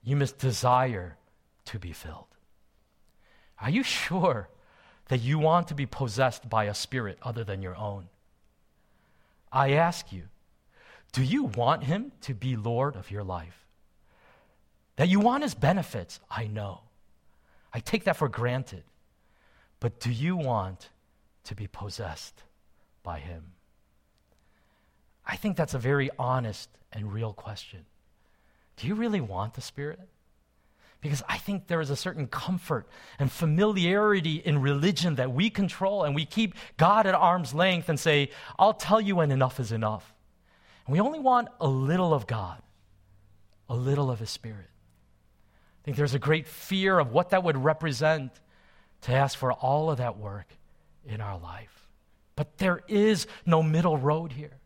you 0.01 0.15
must 0.15 0.37
desire 0.39 1.17
to 1.65 1.77
be 1.77 1.91
filled. 1.91 2.25
Are 3.61 3.69
you 3.69 3.83
sure 3.83 4.49
that 5.09 5.19
you 5.19 5.37
want 5.37 5.67
to 5.67 5.75
be 5.75 5.85
possessed 5.85 6.49
by 6.49 6.63
a 6.63 6.73
spirit 6.73 7.19
other 7.21 7.43
than 7.43 7.61
your 7.61 7.75
own? 7.75 8.07
I 9.51 9.73
ask 9.73 10.11
you, 10.13 10.23
do 11.11 11.21
you 11.21 11.43
want 11.43 11.83
Him 11.83 12.13
to 12.21 12.33
be 12.33 12.55
Lord 12.55 12.95
of 12.95 13.11
your 13.11 13.23
life? 13.23 13.65
That 14.95 15.09
you 15.09 15.19
want 15.19 15.43
His 15.43 15.53
benefits, 15.53 16.21
I 16.29 16.47
know. 16.47 16.79
I 17.73 17.81
take 17.81 18.05
that 18.05 18.15
for 18.15 18.29
granted. 18.29 18.83
But 19.81 19.99
do 19.99 20.11
you 20.11 20.37
want 20.37 20.89
to 21.43 21.55
be 21.55 21.67
possessed 21.67 22.43
by 23.03 23.19
Him? 23.19 23.51
I 25.25 25.35
think 25.35 25.57
that's 25.57 25.73
a 25.73 25.79
very 25.79 26.09
honest 26.17 26.69
and 26.91 27.13
real 27.13 27.33
question. 27.33 27.85
Do 28.77 28.87
you 28.87 28.95
really 28.95 29.21
want 29.21 29.53
the 29.53 29.61
Spirit? 29.61 29.99
Because 31.01 31.23
I 31.27 31.37
think 31.37 31.67
there 31.67 31.81
is 31.81 31.89
a 31.89 31.95
certain 31.95 32.27
comfort 32.27 32.87
and 33.17 33.31
familiarity 33.31 34.35
in 34.35 34.61
religion 34.61 35.15
that 35.15 35.31
we 35.31 35.49
control 35.49 36.03
and 36.03 36.13
we 36.13 36.25
keep 36.25 36.53
God 36.77 37.07
at 37.07 37.15
arm's 37.15 37.53
length 37.53 37.89
and 37.89 37.99
say, 37.99 38.29
I'll 38.59 38.73
tell 38.73 39.01
you 39.01 39.15
when 39.15 39.31
enough 39.31 39.59
is 39.59 39.71
enough. 39.71 40.13
And 40.85 40.93
we 40.93 40.99
only 40.99 41.19
want 41.19 41.47
a 41.59 41.67
little 41.67 42.13
of 42.13 42.27
God, 42.27 42.61
a 43.67 43.75
little 43.75 44.11
of 44.11 44.19
His 44.19 44.29
Spirit. 44.29 44.69
I 45.81 45.81
think 45.83 45.97
there's 45.97 46.13
a 46.13 46.19
great 46.19 46.47
fear 46.47 46.99
of 46.99 47.11
what 47.11 47.29
that 47.31 47.43
would 47.43 47.57
represent 47.57 48.31
to 49.01 49.11
ask 49.11 49.37
for 49.37 49.51
all 49.51 49.89
of 49.89 49.97
that 49.97 50.17
work 50.17 50.47
in 51.05 51.19
our 51.19 51.39
life. 51.39 51.89
But 52.35 52.59
there 52.59 52.81
is 52.87 53.25
no 53.45 53.63
middle 53.63 53.97
road 53.97 54.31
here. 54.31 54.60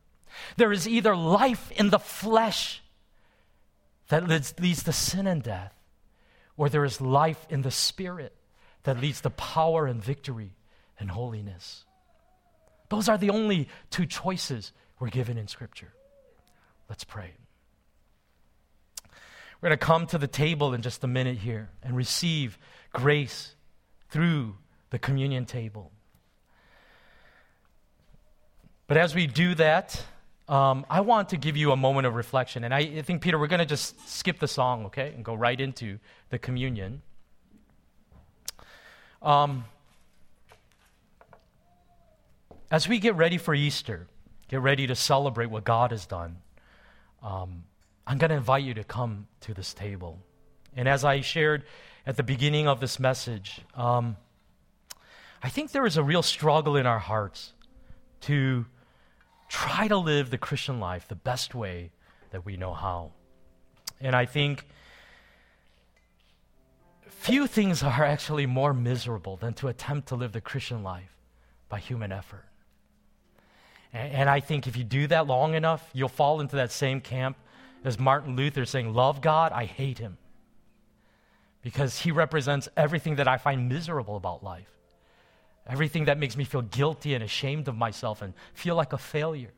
There 0.57 0.71
is 0.71 0.87
either 0.87 1.15
life 1.15 1.71
in 1.71 1.89
the 1.89 1.99
flesh 1.99 2.81
that 4.09 4.27
leads, 4.27 4.53
leads 4.59 4.83
to 4.83 4.91
sin 4.91 5.27
and 5.27 5.41
death, 5.41 5.73
or 6.57 6.69
there 6.69 6.85
is 6.85 7.01
life 7.01 7.45
in 7.49 7.61
the 7.61 7.71
Spirit 7.71 8.33
that 8.83 8.99
leads 8.99 9.21
to 9.21 9.29
power 9.29 9.87
and 9.87 10.03
victory 10.03 10.53
and 10.99 11.11
holiness. 11.11 11.85
Those 12.89 13.09
are 13.09 13.17
the 13.17 13.31
only 13.31 13.67
two 13.89 14.05
choices 14.05 14.71
we're 14.99 15.09
given 15.09 15.37
in 15.37 15.47
Scripture. 15.47 15.93
Let's 16.87 17.03
pray. 17.03 17.31
We're 19.61 19.69
going 19.69 19.79
to 19.79 19.85
come 19.85 20.05
to 20.07 20.17
the 20.17 20.27
table 20.27 20.73
in 20.73 20.81
just 20.81 21.03
a 21.03 21.07
minute 21.07 21.37
here 21.37 21.69
and 21.81 21.95
receive 21.95 22.59
grace 22.93 23.55
through 24.09 24.55
the 24.91 24.99
communion 24.99 25.45
table. 25.45 25.91
But 28.87 28.97
as 28.97 29.15
we 29.15 29.25
do 29.25 29.55
that, 29.55 30.05
um, 30.47 30.85
I 30.89 31.01
want 31.01 31.29
to 31.29 31.37
give 31.37 31.57
you 31.57 31.71
a 31.71 31.75
moment 31.75 32.05
of 32.05 32.15
reflection. 32.15 32.63
And 32.63 32.73
I, 32.73 33.01
think, 33.01 33.21
Peter, 33.21 33.39
we're 33.39 33.47
going 33.47 33.59
to 33.59 33.65
just 33.65 34.07
skip 34.07 34.39
the 34.39 34.47
song, 34.47 34.85
okay, 34.85 35.11
and 35.15 35.25
go 35.25 35.33
right 35.33 35.59
into 35.59 35.99
the 36.29 36.37
communion. 36.37 37.01
Um, 39.21 39.65
as 42.69 42.87
we 42.87 42.99
get 42.99 43.15
ready 43.15 43.37
for 43.37 43.55
Easter, 43.55 44.07
get 44.47 44.61
ready 44.61 44.85
to 44.87 44.95
celebrate 44.95 45.47
what 45.47 45.63
God 45.63 45.91
has 45.91 46.05
done, 46.05 46.37
um, 47.23 47.63
I'm 48.05 48.19
going 48.19 48.29
to 48.29 48.35
invite 48.35 48.63
you 48.63 48.75
to 48.75 48.83
come 48.83 49.27
to 49.41 49.53
this 49.53 49.73
table. 49.73 50.19
And 50.75 50.87
as 50.87 51.03
I 51.03 51.21
shared 51.21 51.63
at 52.05 52.17
the 52.17 52.23
beginning 52.23 52.67
of 52.67 52.79
this 52.79 52.99
message, 52.99 53.61
um, 53.73 54.17
I 55.41 55.49
think 55.49 55.71
there 55.71 55.87
is 55.87 55.97
a 55.97 56.03
real 56.03 56.21
struggle 56.21 56.75
in 56.75 56.85
our 56.85 56.99
hearts 56.99 57.53
to 58.21 58.65
try 59.49 59.87
to 59.87 59.97
live 59.97 60.29
the 60.29 60.37
Christian 60.37 60.79
life 60.79 61.07
the 61.07 61.15
best 61.15 61.55
way 61.55 61.91
that 62.31 62.45
we 62.45 62.57
know 62.57 62.73
how. 62.73 63.11
And 64.01 64.15
I 64.15 64.25
think 64.25 64.65
few 67.07 67.47
things 67.47 67.81
are 67.81 68.03
actually 68.05 68.45
more 68.45 68.73
miserable 68.73 69.37
than 69.37 69.53
to 69.55 69.67
attempt 69.67 70.09
to 70.09 70.15
live 70.15 70.31
the 70.31 70.41
Christian 70.41 70.83
life 70.83 71.15
by 71.69 71.79
human 71.79 72.11
effort. 72.11 72.45
And, 73.93 74.13
and 74.13 74.29
I 74.29 74.39
think 74.39 74.67
if 74.67 74.77
you 74.77 74.83
do 74.83 75.07
that 75.07 75.27
long 75.27 75.53
enough, 75.55 75.89
you'll 75.93 76.09
fall 76.09 76.39
into 76.41 76.57
that 76.57 76.71
same 76.71 77.01
camp 77.01 77.37
as 77.83 77.99
Martin 77.99 78.35
Luther 78.35 78.65
saying, 78.65 78.93
Love 78.93 79.21
God, 79.21 79.51
I 79.51 79.65
hate 79.65 79.99
him. 79.99 80.17
Because 81.61 81.99
he 81.99 82.11
represents 82.11 82.69
everything 82.77 83.15
that 83.15 83.27
I 83.27 83.37
find 83.37 83.69
miserable 83.69 84.17
about 84.17 84.43
life 84.43 84.69
everything 85.67 86.05
that 86.05 86.17
makes 86.17 86.37
me 86.37 86.43
feel 86.43 86.61
guilty 86.61 87.13
and 87.13 87.23
ashamed 87.23 87.67
of 87.67 87.75
myself 87.75 88.21
and 88.21 88.33
feel 88.53 88.75
like 88.75 88.93
a 88.93 88.97
failure. 88.97 89.51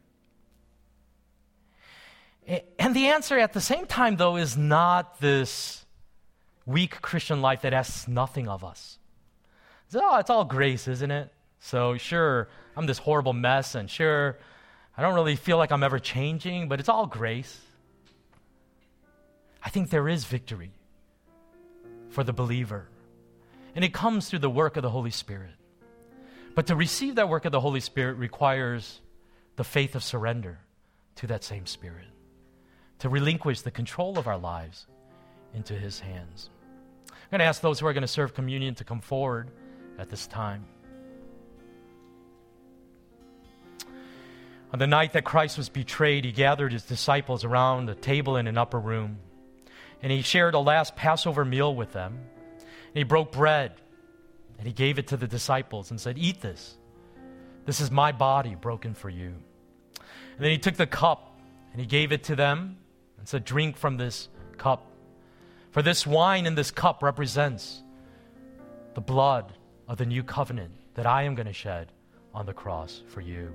And 2.80 2.96
the 2.96 3.08
answer 3.08 3.38
at 3.38 3.52
the 3.52 3.62
same 3.62 3.86
time, 3.86 4.16
though, 4.16 4.38
is 4.38 4.56
not 4.56 5.20
this 5.20 5.86
weak 6.66 7.02
Christian 7.02 7.42
life 7.42 7.64
that 7.64 7.74
asks 7.74 8.08
nothing 8.08 8.48
of 8.48 8.64
us. 8.64 9.00
It's, 9.88 9.96
oh, 10.00 10.18
it's 10.18 10.30
all 10.30 10.46
grace, 10.46 10.88
isn't 10.88 11.12
it? 11.12 11.32
So, 11.60 11.98
sure, 11.98 12.48
I'm 12.78 12.86
this 12.86 13.00
horrible 13.00 13.34
mess, 13.34 13.76
and 13.76 13.90
sure, 13.90 14.38
I 14.98 15.02
don't 15.02 15.16
really 15.16 15.36
feel 15.36 15.58
like 15.58 15.72
I'm 15.72 15.84
ever 15.84 16.00
changing, 16.00 16.70
but 16.70 16.80
it's 16.80 16.90
all 16.90 17.06
grace. 17.06 17.60
I 19.62 19.70
think 19.70 19.90
there 19.90 20.08
is 20.08 20.24
victory 20.24 20.72
for 22.10 22.24
the 22.24 22.34
believer, 22.34 22.88
and 23.76 23.84
it 23.84 23.94
comes 23.94 24.30
through 24.30 24.40
the 24.40 24.50
work 24.50 24.78
of 24.78 24.84
the 24.84 24.90
Holy 24.90 25.12
Spirit. 25.12 25.52
But 26.58 26.66
to 26.66 26.76
receive 26.76 27.14
that 27.18 27.30
work 27.30 27.46
of 27.46 27.52
the 27.52 27.60
Holy 27.60 27.82
Spirit 27.82 28.18
requires 28.18 29.00
the 29.58 29.64
faith 29.64 29.94
of 29.94 30.04
surrender 30.04 30.58
to 31.18 31.28
that 31.28 31.44
same 31.44 31.68
Spirit, 31.68 32.08
to 32.98 33.10
relinquish 33.10 33.62
the 33.62 33.70
control 33.70 34.18
of 34.18 34.26
our 34.26 34.40
lives 34.40 34.88
into 35.54 35.76
His 35.76 36.00
hands. 36.00 36.50
I'm 37.12 37.16
going 37.30 37.40
to 37.42 37.46
ask 37.46 37.62
those 37.62 37.80
who 37.80 37.86
are 37.86 37.94
going 37.94 38.02
to 38.02 38.08
serve 38.08 38.34
communion 38.34 38.74
to 38.74 38.84
come 38.84 39.02
forward 39.02 39.52
at 40.00 40.10
this 40.10 40.26
time. 40.26 40.66
On 44.74 44.80
the 44.80 44.88
night 44.88 45.14
that 45.14 45.26
Christ 45.26 45.60
was 45.60 45.70
betrayed, 45.70 46.26
he 46.26 46.32
gathered 46.32 46.72
his 46.72 46.86
disciples 46.86 47.44
around 47.44 47.88
a 47.88 47.94
table 47.94 48.36
in 48.36 48.48
an 48.48 48.58
upper 48.58 48.80
room. 48.80 49.20
And 50.02 50.12
he 50.12 50.24
shared 50.24 50.56
a 50.56 50.60
last 50.60 50.96
Passover 50.96 51.46
meal 51.46 51.76
with 51.76 51.94
them. 51.94 52.18
And 52.58 52.96
he 52.96 53.04
broke 53.04 53.32
bread 53.32 53.74
and 54.58 54.68
he 54.68 54.74
gave 54.74 54.98
it 55.00 55.08
to 55.08 55.18
the 55.18 55.28
disciples 55.28 55.92
and 55.92 56.00
said, 56.00 56.18
Eat 56.18 56.42
this. 56.42 56.78
This 57.66 57.82
is 57.82 57.92
my 57.92 58.12
body 58.12 58.56
broken 58.56 58.94
for 58.94 59.10
you. 59.10 59.34
And 59.98 60.46
then 60.46 60.52
he 60.52 60.58
took 60.58 60.76
the 60.76 60.88
cup 60.88 61.40
and 61.72 61.82
he 61.82 61.88
gave 61.88 62.12
it 62.12 62.24
to 62.26 62.36
them 62.36 62.78
and 63.18 63.28
said, 63.28 63.44
Drink 63.44 63.78
from 63.78 63.98
this 63.98 64.30
cup. 64.58 64.92
For 65.72 65.82
this 65.82 66.08
wine 66.08 66.46
in 66.46 66.56
this 66.56 66.72
cup 66.72 67.04
represents 67.04 67.84
the 68.96 69.02
blood 69.02 69.54
of 69.88 69.98
the 69.98 70.06
new 70.06 70.24
covenant 70.24 70.72
that 70.96 71.06
I 71.06 71.24
am 71.24 71.36
going 71.36 71.48
to 71.48 71.54
shed 71.54 71.92
on 72.34 72.46
the 72.46 72.54
cross 72.54 73.04
for 73.08 73.22
you. 73.22 73.54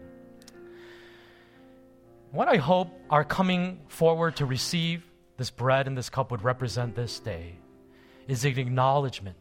What 2.30 2.48
I 2.48 2.56
hope 2.56 2.88
our 3.10 3.24
coming 3.24 3.80
forward 3.88 4.36
to 4.36 4.46
receive 4.46 5.04
this 5.36 5.50
bread 5.50 5.86
and 5.86 5.98
this 5.98 6.08
cup 6.08 6.30
would 6.30 6.44
represent 6.44 6.94
this 6.94 7.18
day 7.18 7.56
is 8.28 8.44
an 8.44 8.58
acknowledgement 8.58 9.36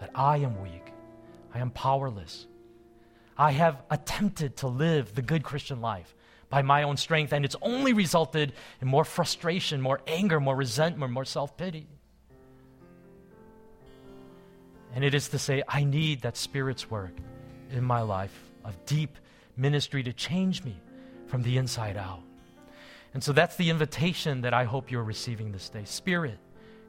that 0.00 0.10
I 0.14 0.38
am 0.38 0.60
weak, 0.62 0.92
I 1.54 1.58
am 1.58 1.70
powerless. 1.70 2.46
I 3.36 3.52
have 3.52 3.82
attempted 3.88 4.56
to 4.58 4.66
live 4.66 5.14
the 5.14 5.22
good 5.22 5.44
Christian 5.44 5.80
life 5.80 6.14
by 6.50 6.62
my 6.62 6.82
own 6.82 6.96
strength, 6.96 7.32
and 7.32 7.44
it's 7.44 7.54
only 7.62 7.92
resulted 7.92 8.52
in 8.80 8.88
more 8.88 9.04
frustration, 9.04 9.80
more 9.80 10.00
anger, 10.06 10.40
more 10.40 10.56
resentment, 10.56 11.12
more 11.12 11.24
self 11.24 11.56
pity. 11.56 11.86
And 14.94 15.04
it 15.04 15.14
is 15.14 15.28
to 15.28 15.38
say, 15.38 15.62
I 15.68 15.84
need 15.84 16.22
that 16.22 16.36
Spirit's 16.36 16.90
work 16.90 17.12
in 17.70 17.84
my 17.84 18.00
life 18.00 18.36
of 18.64 18.84
deep 18.86 19.16
ministry 19.56 20.02
to 20.02 20.12
change 20.12 20.64
me 20.64 20.80
from 21.26 21.42
the 21.42 21.58
inside 21.58 21.96
out. 21.96 22.22
And 23.14 23.22
so 23.22 23.32
that's 23.32 23.56
the 23.56 23.70
invitation 23.70 24.40
that 24.42 24.54
I 24.54 24.64
hope 24.64 24.90
you're 24.90 25.04
receiving 25.04 25.52
this 25.52 25.68
day. 25.68 25.84
Spirit, 25.84 26.38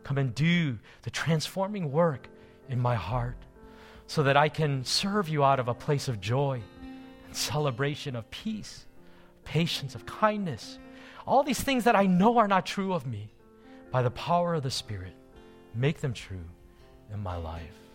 come 0.04 0.18
and 0.18 0.34
do 0.34 0.78
the 1.04 1.10
transforming 1.10 1.92
work 1.92 2.28
in 2.70 2.80
my 2.80 2.96
heart 2.96 3.36
so 4.08 4.24
that 4.24 4.38
I 4.38 4.50
can 4.50 4.84
serve 4.86 5.28
you 5.28 5.44
out 5.44 5.60
of 5.60 5.68
a 5.68 5.74
place 5.74 6.08
of 6.08 6.22
joy 6.22 6.62
and 7.26 7.36
celebration 7.36 8.16
of 8.16 8.30
peace, 8.32 8.86
patience, 9.44 9.96
of 9.96 10.06
kindness. 10.06 10.80
All 11.28 11.44
these 11.44 11.62
things 11.62 11.84
that 11.84 11.96
I 11.96 12.06
know 12.06 12.38
are 12.38 12.48
not 12.48 12.66
true 12.66 12.94
of 12.94 13.06
me, 13.06 13.30
by 13.92 14.02
the 14.02 14.12
power 14.12 14.56
of 14.56 14.64
the 14.64 14.72
Spirit, 14.72 15.14
make 15.76 16.00
them 16.02 16.14
true 16.14 16.46
in 17.14 17.20
my 17.20 17.36
life. 17.36 17.89